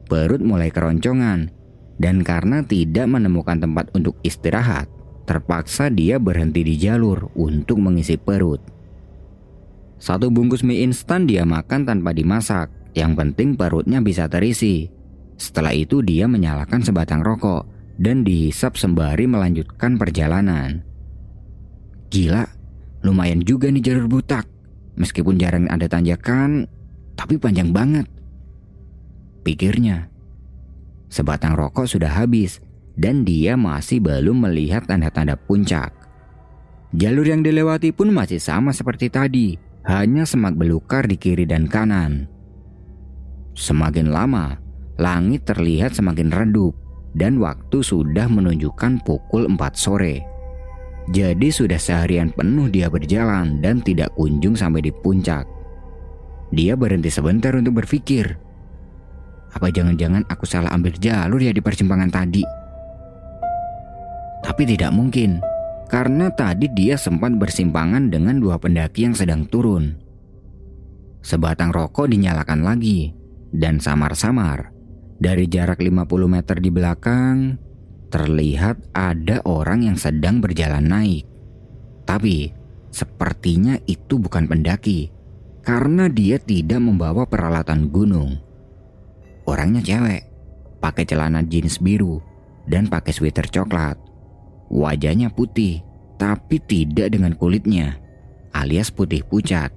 Perut 0.06 0.38
mulai 0.38 0.70
keroncongan 0.70 1.50
dan 1.98 2.22
karena 2.22 2.62
tidak 2.62 3.10
menemukan 3.10 3.58
tempat 3.58 3.90
untuk 3.98 4.22
istirahat, 4.22 4.86
terpaksa 5.26 5.90
dia 5.90 6.22
berhenti 6.22 6.62
di 6.62 6.78
jalur 6.78 7.34
untuk 7.34 7.82
mengisi 7.82 8.22
perut. 8.22 8.62
Satu 9.98 10.30
bungkus 10.30 10.62
mie 10.62 10.86
instan 10.86 11.26
dia 11.26 11.42
makan 11.42 11.90
tanpa 11.90 12.14
dimasak, 12.14 12.70
yang 12.94 13.18
penting 13.18 13.58
perutnya 13.58 13.98
bisa 13.98 14.30
terisi. 14.30 14.86
Setelah 15.42 15.74
itu 15.74 16.06
dia 16.06 16.30
menyalakan 16.30 16.86
sebatang 16.86 17.26
rokok 17.26 17.66
dan 17.98 18.22
dihisap 18.22 18.78
sembari 18.78 19.26
melanjutkan 19.26 19.98
perjalanan. 19.98 20.86
Gila, 22.14 22.46
lumayan 23.02 23.42
juga 23.42 23.74
nih 23.74 23.82
jalur 23.82 24.06
butak. 24.06 24.57
Meskipun 24.98 25.38
jarang 25.38 25.70
ada 25.70 25.86
tanjakan, 25.86 26.66
tapi 27.14 27.38
panjang 27.38 27.70
banget. 27.70 28.10
Pikirnya, 29.46 30.10
sebatang 31.08 31.54
rokok 31.54 31.86
sudah 31.86 32.10
habis 32.10 32.60
dan 32.98 33.22
dia 33.22 33.54
masih 33.54 34.02
belum 34.02 34.50
melihat 34.50 34.90
tanda-tanda 34.90 35.38
puncak. 35.38 35.94
Jalur 36.98 37.30
yang 37.30 37.46
dilewati 37.46 37.94
pun 37.94 38.10
masih 38.10 38.42
sama 38.42 38.74
seperti 38.74 39.14
tadi, 39.14 39.54
hanya 39.86 40.26
semak 40.26 40.58
belukar 40.58 41.06
di 41.06 41.16
kiri 41.16 41.46
dan 41.46 41.70
kanan. 41.70 42.26
Semakin 43.54 44.10
lama, 44.10 44.58
langit 44.98 45.46
terlihat 45.46 45.94
semakin 45.94 46.34
redup 46.34 46.74
dan 47.14 47.38
waktu 47.38 47.86
sudah 47.86 48.26
menunjukkan 48.30 49.06
pukul 49.06 49.46
4 49.46 49.58
sore. 49.78 50.37
Jadi 51.08 51.48
sudah 51.48 51.80
seharian 51.80 52.36
penuh 52.36 52.68
dia 52.68 52.92
berjalan 52.92 53.64
dan 53.64 53.80
tidak 53.80 54.12
kunjung 54.20 54.60
sampai 54.60 54.84
di 54.84 54.92
puncak. 54.92 55.48
Dia 56.52 56.76
berhenti 56.76 57.08
sebentar 57.08 57.56
untuk 57.56 57.80
berpikir. 57.80 58.36
Apa 59.56 59.72
jangan-jangan 59.72 60.28
aku 60.28 60.44
salah 60.44 60.72
ambil 60.76 60.96
jalur 61.00 61.40
ya 61.40 61.56
di 61.56 61.64
persimpangan 61.64 62.12
tadi? 62.12 62.44
Tapi 64.44 64.64
tidak 64.68 64.92
mungkin, 64.92 65.40
karena 65.88 66.28
tadi 66.32 66.68
dia 66.76 67.00
sempat 67.00 67.36
bersimpangan 67.40 68.12
dengan 68.12 68.40
dua 68.44 68.60
pendaki 68.60 69.08
yang 69.08 69.16
sedang 69.16 69.48
turun. 69.48 69.96
Sebatang 71.24 71.72
rokok 71.72 72.12
dinyalakan 72.12 72.64
lagi, 72.64 73.12
dan 73.52 73.80
samar-samar, 73.80 74.72
dari 75.20 75.48
jarak 75.48 75.80
50 75.80 76.04
meter 76.28 76.58
di 76.60 76.70
belakang, 76.72 77.60
terlihat 78.08 78.80
ada 78.96 79.44
orang 79.44 79.84
yang 79.88 79.98
sedang 80.00 80.40
berjalan 80.40 80.88
naik. 80.88 81.28
Tapi, 82.08 82.52
sepertinya 82.90 83.76
itu 83.86 84.16
bukan 84.18 84.48
pendaki, 84.48 85.12
karena 85.68 86.08
dia 86.08 86.40
tidak 86.40 86.80
membawa 86.80 87.28
peralatan 87.28 87.92
gunung. 87.92 88.40
Orangnya 89.44 89.84
cewek, 89.84 90.24
pakai 90.80 91.04
celana 91.04 91.44
jeans 91.44 91.84
biru 91.84 92.24
dan 92.68 92.88
pakai 92.88 93.12
sweater 93.12 93.48
coklat. 93.48 94.00
Wajahnya 94.72 95.32
putih, 95.32 95.84
tapi 96.20 96.60
tidak 96.64 97.12
dengan 97.12 97.36
kulitnya, 97.36 98.00
alias 98.52 98.92
putih 98.92 99.24
pucat. 99.24 99.72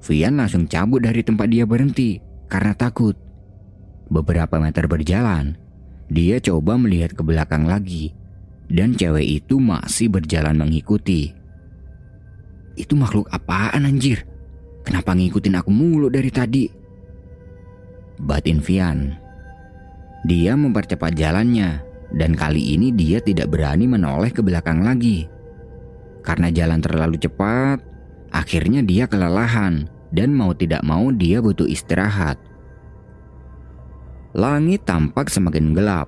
Vian 0.00 0.38
langsung 0.38 0.64
cabut 0.66 1.04
dari 1.04 1.20
tempat 1.20 1.46
dia 1.50 1.66
berhenti 1.66 2.18
karena 2.50 2.72
takut. 2.74 3.14
Beberapa 4.10 4.58
meter 4.58 4.90
berjalan, 4.90 5.54
dia 6.10 6.42
coba 6.42 6.74
melihat 6.74 7.14
ke 7.14 7.22
belakang 7.22 7.70
lagi, 7.70 8.10
dan 8.66 8.98
cewek 8.98 9.42
itu 9.42 9.62
masih 9.62 10.10
berjalan 10.10 10.58
mengikuti. 10.58 11.30
Itu 12.74 12.98
makhluk 12.98 13.30
apaan 13.30 13.86
anjir? 13.86 14.26
Kenapa 14.82 15.14
ngikutin 15.14 15.54
aku 15.54 15.70
mulu 15.70 16.10
dari 16.10 16.30
tadi? 16.34 16.66
Batin 18.18 18.58
Vian. 18.58 19.14
Dia 20.26 20.58
mempercepat 20.58 21.14
jalannya 21.14 21.80
dan 22.10 22.34
kali 22.34 22.74
ini 22.74 22.90
dia 22.90 23.22
tidak 23.22 23.54
berani 23.54 23.86
menoleh 23.86 24.34
ke 24.34 24.42
belakang 24.42 24.82
lagi. 24.82 25.30
Karena 26.26 26.50
jalan 26.50 26.82
terlalu 26.82 27.16
cepat, 27.16 27.80
akhirnya 28.34 28.82
dia 28.82 29.06
kelelahan 29.06 29.86
dan 30.10 30.34
mau 30.34 30.52
tidak 30.52 30.82
mau 30.82 31.14
dia 31.14 31.38
butuh 31.38 31.70
istirahat. 31.70 32.36
Langit 34.30 34.86
tampak 34.86 35.26
semakin 35.26 35.74
gelap 35.74 36.06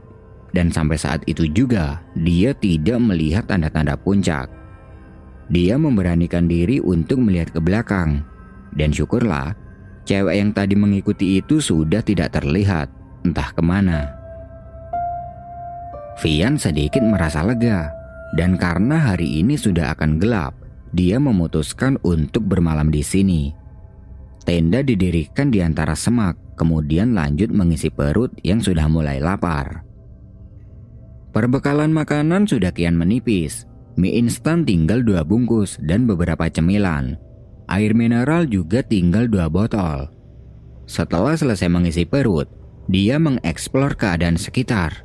dan 0.53 0.69
sampai 0.71 1.01
saat 1.01 1.21
itu 1.27 1.49
juga 1.51 2.05
dia 2.15 2.55
tidak 2.55 3.01
melihat 3.03 3.49
tanda-tanda 3.49 3.99
puncak. 3.99 4.47
Dia 5.51 5.75
memberanikan 5.77 6.47
diri 6.47 6.79
untuk 6.79 7.19
melihat 7.19 7.51
ke 7.51 7.61
belakang 7.61 8.23
dan 8.73 8.93
syukurlah, 8.93 9.53
cewek 10.09 10.39
yang 10.39 10.51
tadi 10.55 10.75
mengikuti 10.79 11.41
itu 11.41 11.61
sudah 11.61 12.01
tidak 12.01 12.33
terlihat, 12.33 12.89
entah 13.27 13.51
ke 13.53 13.61
mana. 13.61 14.09
Vian 16.21 16.57
sedikit 16.57 17.03
merasa 17.03 17.45
lega, 17.45 17.93
dan 18.39 18.57
karena 18.57 19.13
hari 19.13 19.45
ini 19.45 19.59
sudah 19.59 19.93
akan 19.93 20.17
gelap, 20.17 20.57
dia 20.93 21.21
memutuskan 21.21 22.01
untuk 22.05 22.49
bermalam 22.49 22.89
di 22.89 23.03
sini. 23.05 23.43
Tenda 24.43 24.81
didirikan 24.81 25.53
di 25.53 25.61
antara 25.61 25.93
semak, 25.93 26.35
kemudian 26.55 27.17
lanjut 27.17 27.53
mengisi 27.53 27.89
perut 27.89 28.33
yang 28.45 28.61
sudah 28.61 28.87
mulai 28.87 29.19
lapar. 29.19 29.85
Perbekalan 31.33 31.93
makanan 31.93 32.45
sudah 32.45 32.71
kian 32.77 32.97
menipis. 32.97 33.65
Mie 33.97 34.17
instan 34.17 34.65
tinggal 34.65 35.05
dua 35.05 35.21
bungkus 35.25 35.77
dan 35.85 36.09
beberapa 36.09 36.49
cemilan. 36.49 37.17
Air 37.69 37.93
mineral 37.93 38.49
juga 38.49 38.81
tinggal 38.81 39.29
dua 39.29 39.49
botol. 39.53 40.09
Setelah 40.89 41.37
selesai 41.37 41.69
mengisi 41.69 42.05
perut, 42.05 42.49
dia 42.89 43.17
mengeksplor 43.21 43.97
keadaan 43.97 44.37
sekitar. 44.37 45.05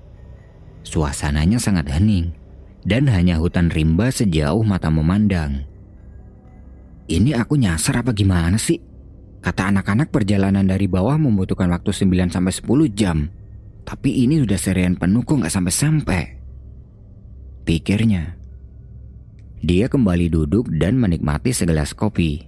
Suasananya 0.88 1.60
sangat 1.60 1.92
hening 1.92 2.32
dan 2.88 3.12
hanya 3.12 3.40
hutan 3.40 3.68
rimba 3.68 4.08
sejauh 4.08 4.64
mata 4.64 4.88
memandang. 4.88 5.68
Ini 7.08 7.40
aku 7.40 7.60
nyasar 7.60 8.04
apa 8.04 8.12
gimana 8.16 8.56
sih? 8.56 8.80
Kata 9.38 9.70
anak-anak 9.70 10.10
perjalanan 10.10 10.66
dari 10.66 10.90
bawah 10.90 11.16
membutuhkan 11.16 11.70
waktu 11.70 11.94
9 11.94 12.34
sampai 12.34 12.54
10 12.54 12.90
jam. 12.98 13.30
Tapi 13.88 14.28
ini 14.28 14.44
udah 14.44 14.60
serian 14.60 14.98
penuh 14.98 15.24
kok 15.24 15.40
nggak 15.40 15.54
sampai-sampai. 15.54 16.24
Pikirnya. 17.64 18.36
Dia 19.64 19.88
kembali 19.88 20.28
duduk 20.28 20.70
dan 20.76 21.00
menikmati 21.00 21.56
segelas 21.56 21.96
kopi. 21.96 22.46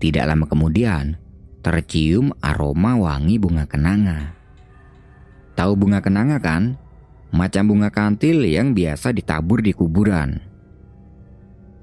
Tidak 0.00 0.24
lama 0.24 0.48
kemudian, 0.48 1.18
tercium 1.60 2.32
aroma 2.40 2.96
wangi 2.96 3.36
bunga 3.36 3.68
kenanga. 3.68 4.32
Tahu 5.58 5.72
bunga 5.76 6.00
kenanga 6.00 6.40
kan? 6.40 6.80
Macam 7.30 7.68
bunga 7.68 7.92
kantil 7.92 8.48
yang 8.48 8.72
biasa 8.72 9.12
ditabur 9.12 9.60
di 9.60 9.76
kuburan. 9.76 10.40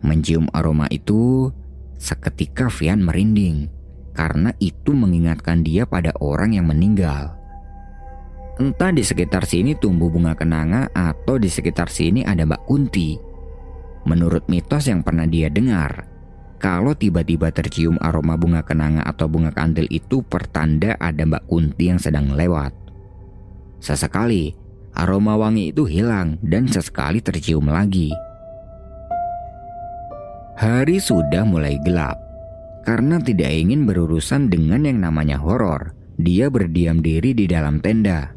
Mencium 0.02 0.50
aroma 0.52 0.90
itu, 0.90 1.52
seketika 2.00 2.68
Vian 2.74 3.06
merinding 3.06 3.77
karena 4.18 4.50
itu 4.58 4.98
mengingatkan 4.98 5.62
dia 5.62 5.86
pada 5.86 6.10
orang 6.18 6.58
yang 6.58 6.66
meninggal. 6.66 7.38
Entah 8.58 8.90
di 8.90 9.06
sekitar 9.06 9.46
sini 9.46 9.78
tumbuh 9.78 10.10
bunga 10.10 10.34
kenanga 10.34 10.90
atau 10.90 11.38
di 11.38 11.46
sekitar 11.46 11.94
sini 11.94 12.26
ada 12.26 12.42
Mbak 12.42 12.66
Kunti. 12.66 13.14
Menurut 14.10 14.50
mitos 14.50 14.90
yang 14.90 15.06
pernah 15.06 15.30
dia 15.30 15.46
dengar, 15.54 16.10
kalau 16.58 16.98
tiba-tiba 16.98 17.54
tercium 17.54 18.02
aroma 18.02 18.34
bunga 18.34 18.66
kenanga 18.66 19.06
atau 19.06 19.30
bunga 19.30 19.54
kandil 19.54 19.86
itu 19.94 20.26
pertanda 20.26 20.98
ada 20.98 21.22
Mbak 21.22 21.46
Kunti 21.46 21.94
yang 21.94 22.02
sedang 22.02 22.34
lewat. 22.34 22.74
Sesekali, 23.78 24.58
aroma 24.98 25.38
wangi 25.38 25.70
itu 25.70 25.86
hilang 25.86 26.42
dan 26.42 26.66
sesekali 26.66 27.22
tercium 27.22 27.70
lagi. 27.70 28.10
Hari 30.58 30.98
sudah 30.98 31.46
mulai 31.46 31.78
gelap. 31.86 32.27
Karena 32.88 33.20
tidak 33.20 33.52
ingin 33.52 33.84
berurusan 33.84 34.48
dengan 34.48 34.88
yang 34.88 35.04
namanya 35.04 35.36
horor, 35.44 35.92
dia 36.16 36.48
berdiam 36.48 37.04
diri 37.04 37.36
di 37.36 37.44
dalam 37.44 37.84
tenda. 37.84 38.32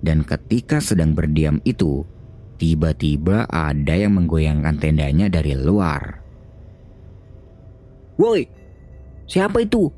Dan 0.00 0.24
ketika 0.24 0.80
sedang 0.80 1.12
berdiam 1.12 1.60
itu, 1.68 2.08
tiba-tiba 2.56 3.44
ada 3.52 3.92
yang 3.92 4.16
menggoyangkan 4.16 4.80
tendanya 4.80 5.28
dari 5.28 5.52
luar. 5.52 6.16
Woi, 8.16 8.48
siapa 9.28 9.68
itu? 9.68 9.92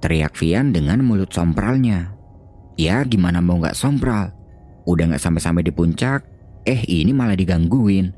Teriak 0.00 0.32
Vian 0.40 0.72
dengan 0.72 1.04
mulut 1.04 1.36
sompralnya. 1.36 2.16
Ya 2.80 3.04
gimana 3.04 3.44
mau 3.44 3.60
gak 3.60 3.76
sompral? 3.76 4.32
Udah 4.88 5.12
gak 5.12 5.20
sampai-sampai 5.20 5.60
di 5.60 5.76
puncak, 5.76 6.24
eh 6.64 6.80
ini 6.88 7.12
malah 7.12 7.36
digangguin. 7.36 8.16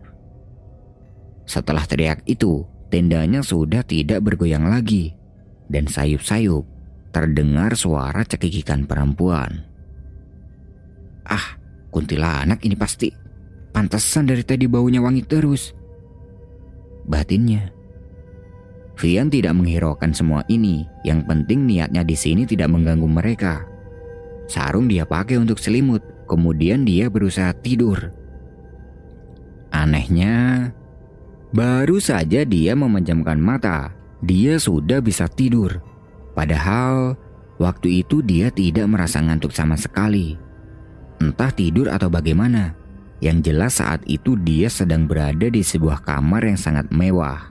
Setelah 1.42 1.82
teriak 1.90 2.22
itu, 2.30 2.77
tendanya 2.88 3.40
sudah 3.44 3.84
tidak 3.84 4.24
bergoyang 4.24 4.68
lagi. 4.68 5.12
Dan 5.68 5.84
sayup-sayup, 5.84 6.64
terdengar 7.12 7.76
suara 7.76 8.24
cekikikan 8.24 8.88
perempuan. 8.88 9.64
Ah, 11.28 11.60
kuntilanak 11.92 12.64
ini 12.64 12.76
pasti. 12.76 13.12
Pantesan 13.68 14.26
dari 14.26 14.40
tadi 14.42 14.64
baunya 14.64 15.04
wangi 15.04 15.22
terus. 15.22 15.76
Batinnya. 17.04 17.68
Vian 18.98 19.30
tidak 19.30 19.54
menghiraukan 19.54 20.10
semua 20.10 20.42
ini. 20.50 20.82
Yang 21.06 21.28
penting 21.30 21.68
niatnya 21.68 22.02
di 22.02 22.16
sini 22.18 22.42
tidak 22.48 22.72
mengganggu 22.72 23.06
mereka. 23.06 23.62
Sarung 24.50 24.88
dia 24.88 25.06
pakai 25.06 25.38
untuk 25.38 25.60
selimut. 25.60 26.02
Kemudian 26.26 26.82
dia 26.82 27.06
berusaha 27.06 27.54
tidur. 27.60 28.10
Anehnya, 29.70 30.68
baru 31.52 31.98
saja 32.02 32.44
dia 32.44 32.72
memejamkan 32.76 33.38
mata, 33.40 33.94
dia 34.20 34.56
sudah 34.60 34.98
bisa 35.00 35.26
tidur. 35.30 35.80
Padahal 36.32 37.18
waktu 37.58 38.06
itu 38.06 38.22
dia 38.22 38.52
tidak 38.52 38.86
merasa 38.86 39.18
ngantuk 39.18 39.54
sama 39.54 39.74
sekali. 39.74 40.38
Entah 41.18 41.50
tidur 41.50 41.90
atau 41.90 42.08
bagaimana. 42.08 42.74
Yang 43.18 43.50
jelas 43.50 43.72
saat 43.82 44.06
itu 44.06 44.38
dia 44.38 44.70
sedang 44.70 45.10
berada 45.10 45.50
di 45.50 45.58
sebuah 45.58 46.06
kamar 46.06 46.46
yang 46.46 46.54
sangat 46.54 46.86
mewah. 46.94 47.50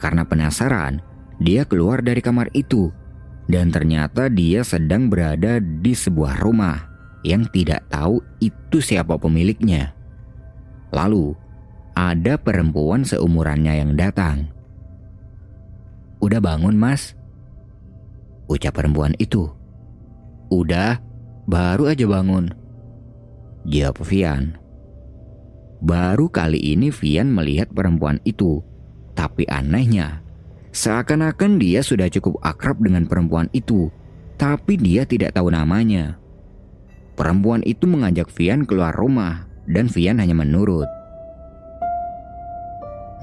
Karena 0.00 0.24
penasaran, 0.24 1.04
dia 1.36 1.68
keluar 1.68 2.00
dari 2.00 2.24
kamar 2.24 2.48
itu 2.56 2.88
dan 3.46 3.70
ternyata 3.70 4.26
dia 4.26 4.66
sedang 4.66 5.06
berada 5.06 5.62
di 5.62 5.94
sebuah 5.94 6.42
rumah 6.42 6.90
yang 7.22 7.46
tidak 7.50 7.86
tahu 7.90 8.22
itu 8.42 8.78
siapa 8.82 9.18
pemiliknya. 9.18 9.94
Lalu, 10.94 11.34
ada 11.96 12.36
perempuan 12.36 13.08
seumurannya 13.08 13.80
yang 13.80 13.96
datang. 13.96 14.52
"Udah 16.20 16.44
bangun, 16.44 16.76
Mas?" 16.76 17.16
ucap 18.46 18.76
perempuan 18.76 19.16
itu. 19.16 19.48
"Udah, 20.52 21.00
baru 21.48 21.90
aja 21.90 22.04
bangun." 22.04 22.52
Jawab 23.66 24.04
Vian. 24.06 24.54
Baru 25.82 26.30
kali 26.30 26.60
ini 26.60 26.94
Vian 26.94 27.34
melihat 27.34 27.72
perempuan 27.74 28.22
itu. 28.22 28.62
Tapi 29.16 29.48
anehnya, 29.50 30.22
seakan-akan 30.70 31.58
dia 31.58 31.82
sudah 31.82 32.06
cukup 32.06 32.38
akrab 32.44 32.78
dengan 32.78 33.08
perempuan 33.10 33.50
itu. 33.50 33.90
Tapi 34.36 34.76
dia 34.76 35.08
tidak 35.08 35.34
tahu 35.34 35.48
namanya. 35.48 36.20
Perempuan 37.16 37.64
itu 37.64 37.88
mengajak 37.88 38.28
Vian 38.36 38.68
keluar 38.68 38.92
rumah 38.92 39.48
dan 39.64 39.88
Vian 39.88 40.20
hanya 40.20 40.36
menurut. 40.36 40.86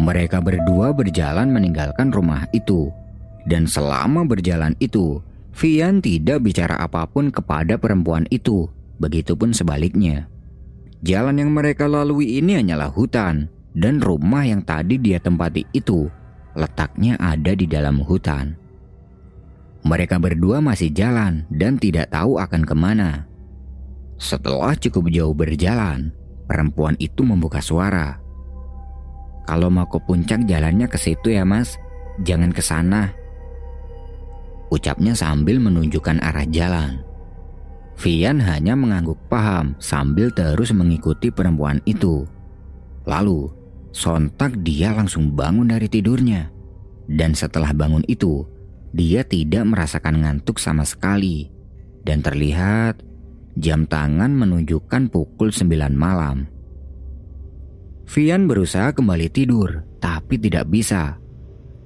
Mereka 0.02 0.42
berdua 0.42 0.96
berjalan 0.96 1.54
meninggalkan 1.54 2.10
rumah 2.10 2.50
itu. 2.56 2.90
Dan 3.46 3.68
selama 3.68 4.24
berjalan 4.26 4.74
itu, 4.80 5.22
Vian 5.54 6.02
tidak 6.02 6.42
bicara 6.42 6.82
apa 6.82 7.06
pun 7.06 7.30
kepada 7.30 7.78
perempuan 7.78 8.26
itu. 8.34 8.66
Begitupun 8.98 9.54
sebaliknya. 9.54 10.26
Jalan 11.04 11.38
yang 11.38 11.52
mereka 11.54 11.86
lalui 11.86 12.40
ini 12.40 12.58
hanyalah 12.58 12.90
hutan, 12.90 13.52
dan 13.76 14.00
rumah 14.00 14.48
yang 14.48 14.64
tadi 14.64 14.96
dia 14.98 15.20
tempati 15.20 15.68
itu 15.76 16.08
letaknya 16.54 17.18
ada 17.18 17.54
di 17.58 17.66
dalam 17.66 18.02
hutan. 18.02 18.56
Mereka 19.84 20.16
berdua 20.16 20.64
masih 20.64 20.96
jalan 20.96 21.44
dan 21.52 21.76
tidak 21.76 22.08
tahu 22.14 22.40
akan 22.40 22.64
ke 22.64 22.76
mana. 22.78 23.28
Setelah 24.16 24.80
cukup 24.80 25.12
jauh 25.12 25.36
berjalan, 25.36 26.16
perempuan 26.48 26.96
itu 27.04 27.20
membuka 27.28 27.60
suara. 27.60 28.23
Kalau 29.44 29.68
mau 29.68 29.88
ke 29.88 30.00
puncak 30.00 30.48
jalannya 30.48 30.88
ke 30.88 30.96
situ 30.96 31.36
ya 31.36 31.44
mas, 31.44 31.76
jangan 32.24 32.52
ke 32.56 32.64
sana. 32.64 33.12
Ucapnya 34.72 35.14
sambil 35.14 35.60
menunjukkan 35.60 36.24
arah 36.24 36.48
jalan. 36.50 37.04
Vian 38.00 38.42
hanya 38.42 38.74
mengangguk 38.74 39.20
paham 39.30 39.78
sambil 39.78 40.34
terus 40.34 40.74
mengikuti 40.74 41.30
perempuan 41.30 41.78
itu. 41.86 42.26
Lalu, 43.06 43.52
sontak 43.94 44.58
dia 44.66 44.96
langsung 44.96 45.36
bangun 45.36 45.70
dari 45.70 45.86
tidurnya. 45.86 46.50
Dan 47.06 47.38
setelah 47.38 47.76
bangun 47.76 48.02
itu, 48.10 48.48
dia 48.96 49.22
tidak 49.28 49.68
merasakan 49.68 50.26
ngantuk 50.26 50.58
sama 50.58 50.88
sekali. 50.88 51.52
Dan 52.02 52.24
terlihat 52.24 53.04
jam 53.60 53.86
tangan 53.86 54.32
menunjukkan 54.34 55.12
pukul 55.14 55.54
9 55.54 55.94
malam. 55.94 56.53
Vian 58.04 58.46
berusaha 58.46 58.92
kembali 58.92 59.28
tidur, 59.32 59.88
tapi 60.04 60.36
tidak 60.36 60.68
bisa. 60.68 61.18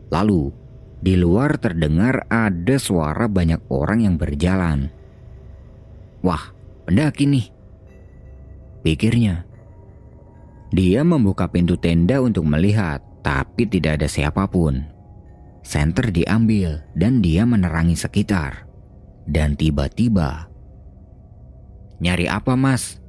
Lalu, 0.09 0.49
di 0.97 1.13
luar 1.13 1.61
terdengar 1.61 2.25
ada 2.25 2.81
suara 2.81 3.29
banyak 3.29 3.69
orang 3.69 4.01
yang 4.01 4.15
berjalan. 4.17 4.89
Wah, 6.25 6.51
pendaki 6.89 7.29
nih. 7.29 7.45
Pikirnya. 8.81 9.45
Dia 10.73 11.05
membuka 11.05 11.47
pintu 11.47 11.77
tenda 11.77 12.19
untuk 12.19 12.43
melihat, 12.43 12.99
tapi 13.21 13.69
tidak 13.69 14.01
ada 14.01 14.07
siapa 14.09 14.49
pun. 14.49 14.83
Senter 15.61 16.09
diambil 16.09 16.81
dan 16.95 17.19
dia 17.19 17.43
menerangi 17.45 17.95
sekitar. 17.95 18.65
Dan 19.27 19.59
tiba-tiba... 19.59 20.47
Nyari 21.97 22.29
apa 22.29 22.53
mas? 22.55 23.01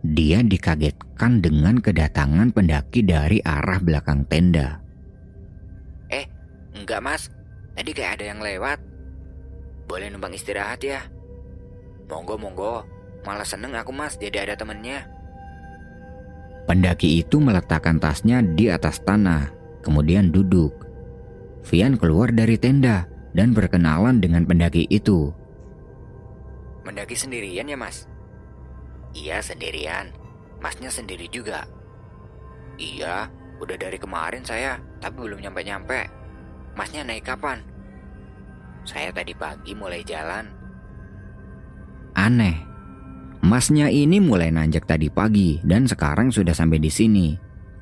Dia 0.00 0.40
dikagetkan 0.40 1.44
dengan 1.44 1.76
kedatangan 1.76 2.56
pendaki 2.56 3.04
dari 3.04 3.44
arah 3.44 3.76
belakang 3.76 4.24
tenda. 4.24 4.80
Eh, 6.08 6.24
enggak 6.72 7.04
mas. 7.04 7.22
Tadi 7.76 7.92
kayak 7.92 8.20
ada 8.20 8.24
yang 8.32 8.40
lewat. 8.40 8.80
Boleh 9.84 10.08
numpang 10.08 10.32
istirahat 10.32 10.80
ya? 10.80 11.04
Monggo, 12.08 12.40
monggo. 12.40 12.84
Malah 13.22 13.44
seneng 13.44 13.76
aku 13.76 13.92
mas 13.92 14.16
jadi 14.16 14.48
ada 14.48 14.56
temennya. 14.56 15.04
Pendaki 16.64 17.20
itu 17.20 17.36
meletakkan 17.36 18.00
tasnya 18.00 18.40
di 18.40 18.72
atas 18.72 19.04
tanah, 19.04 19.52
kemudian 19.84 20.32
duduk. 20.32 20.72
Vian 21.68 22.00
keluar 22.00 22.32
dari 22.32 22.56
tenda 22.56 23.04
dan 23.36 23.52
berkenalan 23.52 24.18
dengan 24.18 24.48
pendaki 24.48 24.88
itu. 24.88 25.30
Mendaki 26.82 27.14
sendirian 27.14 27.68
ya 27.68 27.78
mas? 27.78 28.09
Iya 29.16 29.42
sendirian. 29.42 30.14
Masnya 30.60 30.92
sendiri 30.92 31.26
juga. 31.32 31.64
Iya, 32.76 33.28
udah 33.58 33.76
dari 33.76 33.96
kemarin 33.96 34.44
saya, 34.44 34.76
tapi 35.00 35.24
belum 35.24 35.40
nyampe-nyampe. 35.40 36.00
Masnya 36.76 37.04
naik 37.04 37.24
kapan? 37.26 37.64
Saya 38.84 39.12
tadi 39.12 39.36
pagi 39.36 39.76
mulai 39.76 40.00
jalan, 40.04 40.60
Aneh. 42.20 42.56
Masnya 43.40 43.88
ini 43.88 44.20
mulai 44.20 44.52
nanjak 44.52 44.84
tadi 44.84 45.08
pagi 45.08 45.56
dan 45.64 45.88
sekarang 45.88 46.28
sudah 46.28 46.52
sampai 46.52 46.76
di 46.76 46.92
sini. 46.92 47.32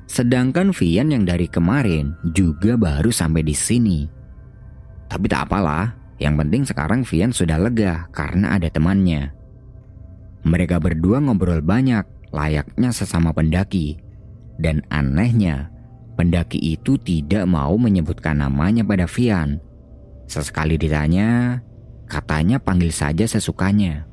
Sedangkan 0.09 0.73
Vian 0.73 1.11
yang 1.13 1.27
dari 1.27 1.45
kemarin 1.51 2.15
juga 2.33 2.79
baru 2.79 3.11
sampai 3.11 3.43
di 3.43 3.53
sini. 3.53 3.99
Tapi 5.11 5.25
tak 5.27 5.51
apalah, 5.51 5.93
yang 6.17 6.39
penting 6.39 6.63
sekarang 6.63 7.03
Vian 7.03 7.35
sudah 7.35 7.59
lega 7.59 8.07
karena 8.15 8.55
ada 8.55 8.71
temannya. 8.71 9.38
Mereka 10.47 10.79
berdua 10.79 11.19
ngobrol 11.19 11.59
banyak, 11.59 12.31
layaknya 12.31 12.89
sesama 12.95 13.35
pendaki. 13.35 13.99
Dan 14.59 14.83
anehnya, 14.91 15.71
pendaki 16.19 16.59
itu 16.59 16.99
tidak 16.99 17.47
mau 17.47 17.75
menyebutkan 17.79 18.39
namanya 18.39 18.83
pada 18.83 19.07
Vian. 19.07 19.59
Sesekali 20.27 20.75
ditanya, 20.75 21.59
katanya 22.05 22.59
panggil 22.59 22.91
saja 22.91 23.25
sesukanya. 23.25 24.09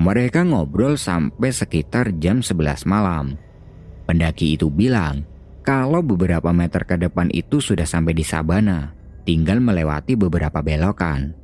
Mereka 0.00 0.48
ngobrol 0.48 0.96
sampai 0.96 1.52
sekitar 1.52 2.16
jam 2.18 2.40
11 2.40 2.88
malam. 2.88 3.36
Pendaki 4.08 4.56
itu 4.58 4.66
bilang 4.72 5.28
kalau 5.62 6.02
beberapa 6.02 6.50
meter 6.50 6.82
ke 6.82 6.98
depan 6.98 7.30
itu 7.30 7.62
sudah 7.62 7.86
sampai 7.86 8.16
di 8.16 8.26
sabana, 8.26 8.96
tinggal 9.22 9.62
melewati 9.62 10.18
beberapa 10.18 10.58
belokan. 10.58 11.38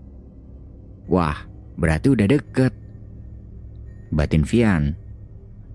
Wah, 1.07 1.46
berarti 1.79 2.11
udah 2.11 2.27
deket. 2.27 2.88
Batin 4.08 4.44
Vian. 4.44 4.96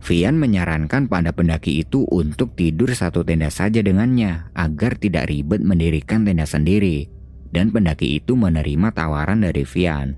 Vian 0.04 0.36
menyarankan 0.36 1.08
pada 1.08 1.32
pendaki 1.32 1.80
itu 1.80 2.04
untuk 2.12 2.60
tidur 2.60 2.92
satu 2.92 3.24
tenda 3.24 3.48
saja 3.48 3.80
dengannya 3.80 4.52
agar 4.52 5.00
tidak 5.00 5.32
ribet 5.32 5.64
mendirikan 5.64 6.28
tenda 6.28 6.44
sendiri. 6.44 7.08
Dan 7.54 7.70
pendaki 7.70 8.18
itu 8.18 8.34
menerima 8.34 8.92
tawaran 8.92 9.46
dari 9.46 9.64
Vian. 9.64 10.18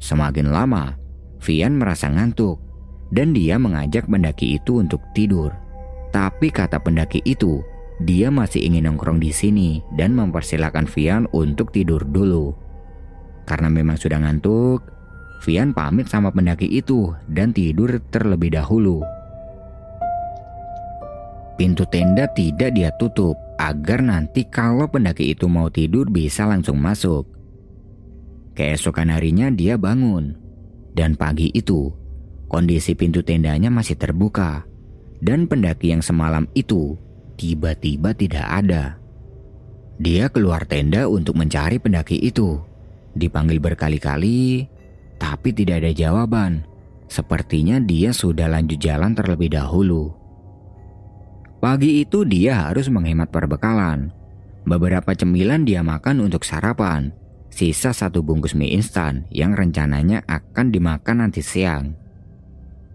Semakin 0.00 0.48
lama, 0.48 0.96
Vian 1.38 1.76
merasa 1.76 2.08
ngantuk 2.08 2.58
dan 3.12 3.36
dia 3.36 3.60
mengajak 3.60 4.08
pendaki 4.08 4.56
itu 4.56 4.80
untuk 4.80 5.04
tidur. 5.12 5.52
Tapi 6.08 6.48
kata 6.48 6.80
pendaki 6.80 7.20
itu, 7.28 7.60
dia 8.00 8.32
masih 8.32 8.64
ingin 8.64 8.88
nongkrong 8.88 9.20
di 9.20 9.30
sini 9.30 9.84
dan 9.94 10.16
mempersilahkan 10.16 10.88
Vian 10.88 11.28
untuk 11.36 11.70
tidur 11.70 12.00
dulu. 12.02 12.56
Karena 13.44 13.68
memang 13.68 14.00
sudah 14.00 14.20
ngantuk, 14.20 14.97
Vian 15.42 15.70
pamit 15.70 16.10
sama 16.10 16.34
pendaki 16.34 16.66
itu 16.66 17.14
dan 17.30 17.54
tidur 17.54 18.02
terlebih 18.10 18.58
dahulu. 18.58 19.02
Pintu 21.58 21.82
tenda 21.90 22.30
tidak 22.34 22.74
dia 22.74 22.90
tutup 22.98 23.34
agar 23.58 24.02
nanti 24.02 24.46
kalau 24.46 24.86
pendaki 24.86 25.34
itu 25.34 25.50
mau 25.50 25.66
tidur 25.70 26.06
bisa 26.06 26.46
langsung 26.46 26.78
masuk. 26.78 27.26
Keesokan 28.54 29.10
harinya 29.14 29.50
dia 29.50 29.78
bangun 29.78 30.48
dan 30.98 31.14
pagi 31.14 31.54
itu, 31.54 31.94
kondisi 32.50 32.98
pintu 32.98 33.22
tendanya 33.22 33.70
masih 33.70 33.94
terbuka. 33.94 34.66
Dan 35.18 35.50
pendaki 35.50 35.90
yang 35.94 36.02
semalam 36.02 36.46
itu 36.54 36.94
tiba-tiba 37.38 38.14
tidak 38.14 38.46
ada. 38.46 38.98
Dia 39.98 40.30
keluar 40.30 40.66
tenda 40.66 41.10
untuk 41.10 41.34
mencari 41.34 41.82
pendaki 41.82 42.18
itu. 42.22 42.58
Dipanggil 43.18 43.58
berkali-kali, 43.58 44.66
tapi 45.18 45.52
tidak 45.52 45.84
ada 45.84 45.92
jawaban. 45.92 46.64
Sepertinya 47.08 47.82
dia 47.82 48.14
sudah 48.14 48.46
lanjut 48.46 48.78
jalan 48.78 49.12
terlebih 49.12 49.52
dahulu. 49.52 50.14
Pagi 51.58 52.06
itu 52.06 52.22
dia 52.22 52.70
harus 52.70 52.86
menghemat 52.86 53.34
perbekalan. 53.34 54.14
Beberapa 54.62 55.10
cemilan 55.16 55.66
dia 55.66 55.82
makan 55.82 56.22
untuk 56.30 56.46
sarapan, 56.46 57.10
sisa 57.50 57.90
satu 57.90 58.22
bungkus 58.22 58.54
mie 58.54 58.78
instan 58.78 59.26
yang 59.34 59.56
rencananya 59.56 60.22
akan 60.28 60.70
dimakan 60.70 61.26
nanti 61.26 61.42
siang. 61.42 61.98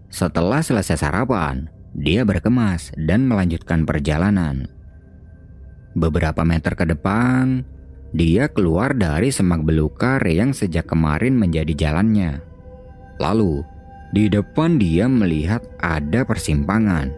Setelah 0.08 0.62
selesai 0.62 0.96
sarapan, 0.96 1.68
dia 1.92 2.22
berkemas 2.22 2.94
dan 2.94 3.26
melanjutkan 3.26 3.82
perjalanan. 3.84 4.70
Beberapa 5.98 6.46
meter 6.46 6.78
ke 6.78 6.86
depan, 6.86 7.66
dia 8.14 8.46
keluar 8.46 8.94
dari 8.94 9.34
semak 9.34 9.66
belukar 9.66 10.22
yang 10.22 10.54
sejak 10.54 10.86
kemarin 10.86 11.34
menjadi 11.34 11.74
jalannya. 11.74 12.38
Lalu, 13.18 13.66
di 14.14 14.30
depan 14.30 14.78
dia 14.78 15.10
melihat 15.10 15.66
ada 15.82 16.22
persimpangan, 16.22 17.10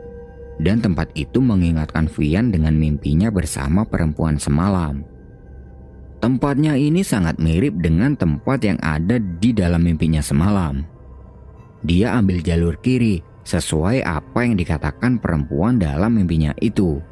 dan 0.56 0.80
tempat 0.80 1.12
itu 1.12 1.37
mengingatkan 1.44 2.09
Vian 2.09 2.48
dengan 2.48 2.72
mimpinya 2.72 3.28
bersama 3.28 3.85
perempuan 3.85 4.40
semalam. 4.40 5.04
Tempatnya 6.16 6.80
ini 6.80 7.04
sangat 7.04 7.37
mirip 7.37 7.76
dengan 7.76 8.16
tempat 8.16 8.64
yang 8.64 8.80
ada 8.80 9.20
di 9.20 9.52
dalam 9.52 9.85
mimpinya 9.85 10.24
semalam. 10.24 10.80
Dia 11.85 12.16
ambil 12.16 12.40
jalur 12.40 12.80
kiri 12.80 13.20
sesuai 13.44 14.00
apa 14.00 14.48
yang 14.48 14.56
dikatakan 14.56 15.20
perempuan 15.20 15.76
dalam 15.76 16.16
mimpinya 16.16 16.56
itu. 16.64 17.04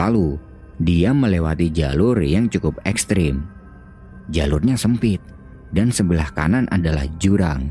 Lalu, 0.00 0.40
dia 0.82 1.14
melewati 1.14 1.70
jalur 1.70 2.18
yang 2.18 2.50
cukup 2.50 2.82
ekstrim. 2.82 3.46
Jalurnya 4.34 4.74
sempit 4.74 5.22
dan 5.70 5.94
sebelah 5.94 6.26
kanan 6.34 6.66
adalah 6.74 7.06
jurang. 7.22 7.70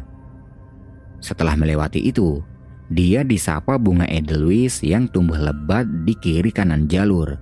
Setelah 1.19 1.59
melewati 1.59 2.01
itu, 2.01 2.39
dia 2.87 3.21
disapa 3.27 3.75
bunga 3.75 4.07
edelweiss 4.07 4.81
yang 4.81 5.11
tumbuh 5.11 5.37
lebat 5.37 5.85
di 6.07 6.15
kiri 6.17 6.49
kanan 6.49 6.87
jalur. 6.87 7.37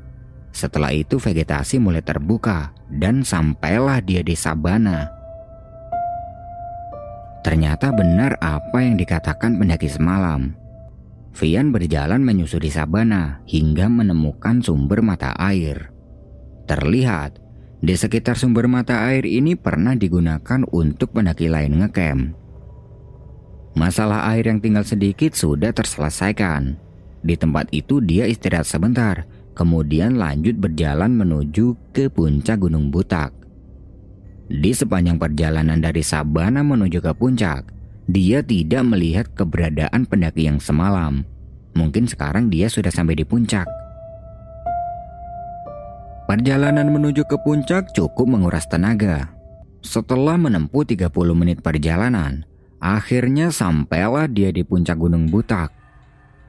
Setelah 0.50 0.92
itu 0.92 1.22
vegetasi 1.22 1.78
mulai 1.78 2.02
terbuka 2.02 2.74
dan 2.90 3.22
sampailah 3.22 4.02
dia 4.02 4.26
di 4.26 4.34
sabana. 4.34 5.08
Ternyata 7.46 7.96
benar 7.96 8.36
apa 8.44 8.84
yang 8.84 9.00
dikatakan 9.00 9.56
pendaki 9.56 9.88
semalam. 9.88 10.59
Vian 11.40 11.72
berjalan 11.72 12.20
menyusuri 12.20 12.68
sabana 12.68 13.40
hingga 13.48 13.88
menemukan 13.88 14.60
sumber 14.60 15.00
mata 15.00 15.32
air. 15.40 15.88
Terlihat, 16.68 17.40
di 17.80 17.96
sekitar 17.96 18.36
sumber 18.36 18.68
mata 18.68 19.08
air 19.08 19.24
ini 19.24 19.56
pernah 19.56 19.96
digunakan 19.96 20.68
untuk 20.68 21.16
pendaki 21.16 21.48
lain 21.48 21.80
ngecamp. 21.80 22.36
Masalah 23.80 24.28
air 24.36 24.52
yang 24.52 24.60
tinggal 24.60 24.84
sedikit 24.84 25.32
sudah 25.32 25.72
terselesaikan. 25.72 26.76
Di 27.24 27.40
tempat 27.40 27.72
itu 27.72 28.04
dia 28.04 28.28
istirahat 28.28 28.68
sebentar, 28.68 29.24
kemudian 29.56 30.20
lanjut 30.20 30.60
berjalan 30.60 31.16
menuju 31.16 31.96
ke 31.96 32.12
puncak 32.12 32.68
Gunung 32.68 32.92
Butak. 32.92 33.32
Di 34.52 34.76
sepanjang 34.76 35.16
perjalanan 35.16 35.80
dari 35.80 36.04
Sabana 36.04 36.68
menuju 36.68 37.00
ke 37.00 37.16
puncak, 37.16 37.79
dia 38.10 38.42
tidak 38.42 38.82
melihat 38.90 39.30
keberadaan 39.38 40.10
pendaki 40.10 40.50
yang 40.50 40.58
semalam. 40.58 41.22
Mungkin 41.78 42.10
sekarang 42.10 42.50
dia 42.50 42.66
sudah 42.66 42.90
sampai 42.90 43.14
di 43.14 43.22
puncak. 43.22 43.70
Perjalanan 46.26 46.90
menuju 46.90 47.26
ke 47.30 47.38
puncak 47.46 47.94
cukup 47.94 48.26
menguras 48.26 48.66
tenaga. 48.66 49.30
Setelah 49.86 50.42
menempuh 50.42 50.82
30 50.86 51.10
menit 51.38 51.62
perjalanan, 51.62 52.50
akhirnya 52.82 53.54
sampailah 53.54 54.26
dia 54.26 54.50
di 54.50 54.66
puncak 54.66 54.98
Gunung 54.98 55.30
Butak. 55.30 55.70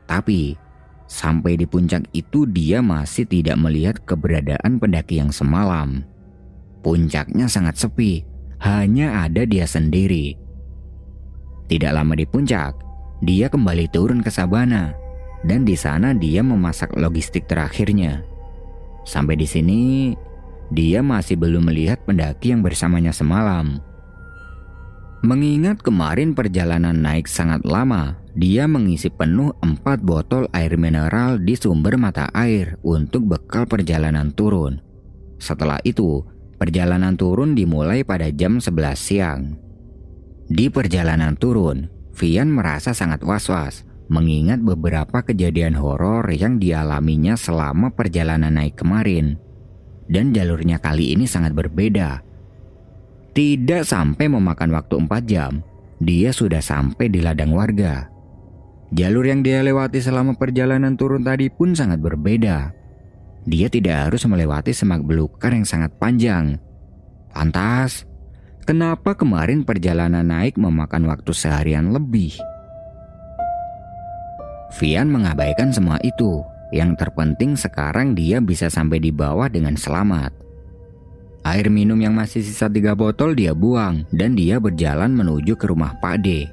Tapi, 0.08 0.56
sampai 1.06 1.60
di 1.60 1.68
puncak 1.68 2.08
itu 2.16 2.48
dia 2.48 2.80
masih 2.80 3.28
tidak 3.28 3.60
melihat 3.60 4.00
keberadaan 4.08 4.80
pendaki 4.80 5.20
yang 5.20 5.30
semalam. 5.30 6.08
Puncaknya 6.80 7.46
sangat 7.52 7.76
sepi, 7.76 8.24
hanya 8.64 9.28
ada 9.28 9.44
dia 9.44 9.68
sendiri. 9.68 10.49
Tidak 11.70 11.94
lama 11.94 12.18
di 12.18 12.26
puncak, 12.26 12.74
dia 13.22 13.46
kembali 13.46 13.86
turun 13.94 14.26
ke 14.26 14.30
sabana, 14.34 14.90
dan 15.46 15.62
di 15.62 15.78
sana 15.78 16.10
dia 16.10 16.42
memasak 16.42 16.98
logistik 16.98 17.46
terakhirnya. 17.46 18.26
Sampai 19.06 19.38
di 19.38 19.46
sini, 19.46 20.10
dia 20.74 20.98
masih 20.98 21.38
belum 21.38 21.70
melihat 21.70 22.02
pendaki 22.02 22.50
yang 22.50 22.66
bersamanya 22.66 23.14
semalam. 23.14 23.78
Mengingat 25.22 25.78
kemarin 25.78 26.34
perjalanan 26.34 26.98
naik 26.98 27.30
sangat 27.30 27.62
lama, 27.62 28.18
dia 28.34 28.66
mengisi 28.66 29.06
penuh 29.06 29.54
empat 29.62 30.02
botol 30.02 30.50
air 30.50 30.74
mineral 30.74 31.38
di 31.38 31.54
sumber 31.54 31.94
mata 31.94 32.26
air 32.34 32.74
untuk 32.82 33.30
bekal 33.30 33.70
perjalanan 33.70 34.34
turun. 34.34 34.82
Setelah 35.38 35.78
itu, 35.86 36.26
Perjalanan 36.60 37.16
turun 37.16 37.56
dimulai 37.56 38.04
pada 38.04 38.28
jam 38.28 38.60
11 38.60 38.92
siang. 38.92 39.56
Di 40.50 40.66
perjalanan 40.66 41.38
turun, 41.38 41.86
Vian 42.10 42.50
merasa 42.50 42.90
sangat 42.90 43.22
was-was 43.22 43.86
mengingat 44.10 44.58
beberapa 44.58 45.22
kejadian 45.22 45.78
horor 45.78 46.26
yang 46.34 46.58
dialaminya 46.58 47.38
selama 47.38 47.94
perjalanan 47.94 48.58
naik 48.58 48.74
kemarin. 48.74 49.38
Dan 50.10 50.34
jalurnya 50.34 50.82
kali 50.82 51.14
ini 51.14 51.30
sangat 51.30 51.54
berbeda. 51.54 52.26
Tidak 53.30 53.86
sampai 53.86 54.26
memakan 54.26 54.74
waktu 54.74 54.98
4 55.06 55.22
jam, 55.22 55.62
dia 56.02 56.34
sudah 56.34 56.58
sampai 56.58 57.06
di 57.06 57.22
ladang 57.22 57.54
warga. 57.54 58.10
Jalur 58.90 59.22
yang 59.22 59.46
dia 59.46 59.62
lewati 59.62 60.02
selama 60.02 60.34
perjalanan 60.34 60.98
turun 60.98 61.22
tadi 61.22 61.46
pun 61.46 61.78
sangat 61.78 62.02
berbeda. 62.02 62.74
Dia 63.46 63.70
tidak 63.70 64.10
harus 64.10 64.26
melewati 64.26 64.74
semak 64.74 65.06
belukar 65.06 65.54
yang 65.54 65.62
sangat 65.62 65.94
panjang. 65.94 66.58
Lantas, 67.30 68.09
kenapa 68.64 69.16
kemarin 69.16 69.62
perjalanan 69.62 70.24
naik 70.26 70.56
memakan 70.56 71.08
waktu 71.08 71.32
seharian 71.32 71.92
lebih? 71.92 72.36
Vian 74.78 75.10
mengabaikan 75.10 75.74
semua 75.74 75.98
itu. 76.06 76.40
Yang 76.70 77.02
terpenting 77.02 77.58
sekarang 77.58 78.14
dia 78.14 78.38
bisa 78.38 78.70
sampai 78.70 79.02
di 79.02 79.10
bawah 79.10 79.50
dengan 79.50 79.74
selamat. 79.74 80.30
Air 81.42 81.66
minum 81.66 81.98
yang 81.98 82.14
masih 82.14 82.46
sisa 82.46 82.70
tiga 82.70 82.94
botol 82.94 83.34
dia 83.34 83.50
buang 83.50 84.06
dan 84.14 84.38
dia 84.38 84.62
berjalan 84.62 85.10
menuju 85.10 85.58
ke 85.58 85.66
rumah 85.66 85.98
Pak 85.98 86.22
D. 86.22 86.46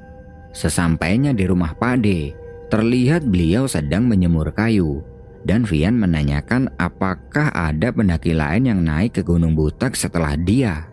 Sesampainya 0.57 1.37
di 1.37 1.45
rumah 1.45 1.77
Pak 1.77 2.01
D, 2.01 2.33
terlihat 2.73 3.29
beliau 3.29 3.69
sedang 3.69 4.09
menyemur 4.09 4.49
kayu 4.57 5.05
dan 5.45 5.63
Vian 5.63 5.95
menanyakan 5.95 6.73
apakah 6.81 7.53
ada 7.53 7.93
pendaki 7.93 8.33
lain 8.33 8.67
yang 8.67 8.81
naik 8.81 9.15
ke 9.15 9.21
Gunung 9.21 9.53
Butak 9.53 9.93
setelah 9.93 10.33
dia. 10.33 10.89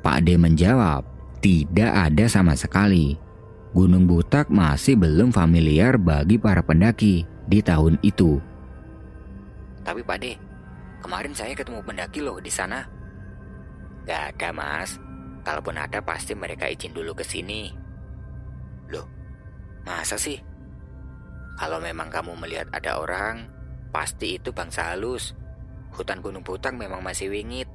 Pak 0.00 0.24
D 0.24 0.40
menjawab, 0.40 1.04
tidak 1.44 1.92
ada 1.92 2.24
sama 2.24 2.56
sekali. 2.56 3.20
Gunung 3.76 4.08
Butak 4.08 4.48
masih 4.48 4.96
belum 4.96 5.30
familiar 5.30 6.00
bagi 6.00 6.40
para 6.40 6.64
pendaki 6.64 7.28
di 7.46 7.60
tahun 7.60 8.00
itu. 8.02 8.40
Tapi 9.84 10.00
Pak 10.00 10.18
D, 10.20 10.34
kemarin 11.04 11.32
saya 11.36 11.52
ketemu 11.52 11.84
pendaki 11.84 12.24
loh 12.24 12.40
di 12.40 12.48
sana. 12.48 12.82
Gak 14.08 14.36
ada 14.36 14.50
mas, 14.56 14.96
kalaupun 15.44 15.76
ada 15.76 16.00
pasti 16.00 16.32
mereka 16.34 16.66
izin 16.66 16.96
dulu 16.96 17.14
ke 17.14 17.24
sini. 17.24 17.70
Loh, 18.90 19.06
masa 19.84 20.16
sih? 20.16 20.40
Kalau 21.60 21.76
memang 21.76 22.08
kamu 22.08 22.40
melihat 22.40 22.72
ada 22.72 22.96
orang, 22.96 23.48
pasti 23.92 24.40
itu 24.40 24.50
bangsa 24.50 24.96
halus. 24.96 25.36
Hutan 25.92 26.24
Gunung 26.24 26.40
Butang 26.40 26.80
memang 26.80 27.04
masih 27.04 27.28
wingit. 27.28 27.68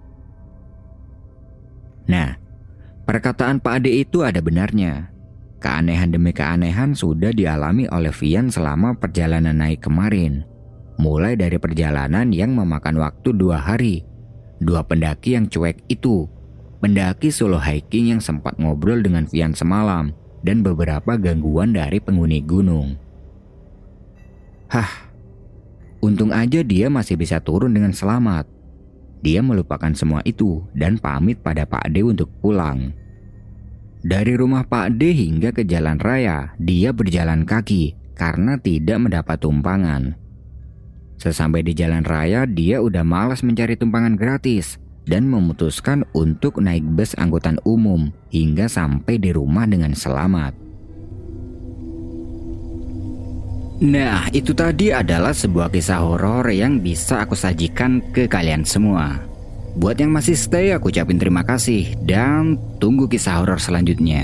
Nah, 2.05 2.37
perkataan 3.09 3.61
Pak 3.61 3.81
Ade 3.81 3.91
itu 3.91 4.21
ada 4.21 4.41
benarnya. 4.41 5.09
Keanehan 5.57 6.13
demi 6.13 6.29
keanehan 6.29 6.93
sudah 6.93 7.33
dialami 7.33 7.89
oleh 7.89 8.13
Vian 8.13 8.53
selama 8.53 8.93
perjalanan 8.93 9.57
naik 9.57 9.81
kemarin. 9.81 10.45
Mulai 11.01 11.35
dari 11.35 11.57
perjalanan 11.57 12.29
yang 12.29 12.53
memakan 12.53 13.01
waktu 13.01 13.33
dua 13.33 13.59
hari. 13.59 14.05
Dua 14.61 14.85
pendaki 14.85 15.35
yang 15.35 15.49
cuek 15.49 15.83
itu. 15.89 16.29
Pendaki 16.79 17.33
solo 17.33 17.57
hiking 17.57 18.13
yang 18.15 18.21
sempat 18.21 18.55
ngobrol 18.61 19.01
dengan 19.01 19.25
Vian 19.25 19.57
semalam. 19.57 20.13
Dan 20.45 20.61
beberapa 20.61 21.17
gangguan 21.17 21.73
dari 21.73 21.97
penghuni 21.97 22.45
gunung. 22.45 22.93
Hah, 24.69 25.09
untung 26.05 26.29
aja 26.29 26.61
dia 26.61 26.87
masih 26.93 27.17
bisa 27.17 27.41
turun 27.41 27.73
dengan 27.73 27.89
selamat. 27.89 28.54
Dia 29.25 29.41
melupakan 29.41 29.89
semua 29.97 30.21
itu 30.21 30.61
dan 30.77 31.01
pamit 31.01 31.41
pada 31.41 31.65
Pak 31.65 31.89
D 31.89 32.05
untuk 32.05 32.29
pulang. 32.45 32.93
Dari 34.05 34.38
rumah 34.38 34.61
Pak 34.61 35.01
D 35.01 35.17
hingga 35.17 35.49
ke 35.49 35.65
jalan 35.65 35.97
raya, 35.97 36.53
dia 36.61 36.93
berjalan 36.93 37.41
kaki 37.41 37.97
karena 38.13 38.61
tidak 38.61 39.01
mendapat 39.01 39.41
tumpangan. 39.41 40.13
Sesampai 41.17 41.65
di 41.65 41.73
jalan 41.73 42.05
raya, 42.05 42.45
dia 42.45 42.85
udah 42.85 43.01
malas 43.01 43.41
mencari 43.41 43.73
tumpangan 43.73 44.13
gratis 44.13 44.77
dan 45.09 45.25
memutuskan 45.25 46.05
untuk 46.13 46.61
naik 46.61 46.85
bus 46.85 47.17
angkutan 47.17 47.57
umum 47.65 48.13
hingga 48.29 48.69
sampai 48.69 49.17
di 49.17 49.33
rumah 49.33 49.65
dengan 49.65 49.97
selamat. 49.97 50.64
Nah, 53.83 54.31
itu 54.31 54.55
tadi 54.55 54.95
adalah 54.95 55.35
sebuah 55.35 55.67
kisah 55.67 55.99
horor 55.99 56.47
yang 56.47 56.79
bisa 56.79 57.27
aku 57.27 57.35
sajikan 57.35 57.99
ke 58.15 58.23
kalian 58.23 58.63
semua. 58.63 59.19
Buat 59.75 59.99
yang 59.99 60.15
masih 60.15 60.39
stay, 60.39 60.71
aku 60.71 60.88
ucapin 60.88 61.19
terima 61.19 61.43
kasih 61.43 61.91
dan 62.07 62.55
tunggu 62.79 63.11
kisah 63.11 63.43
horor 63.43 63.59
selanjutnya. 63.59 64.23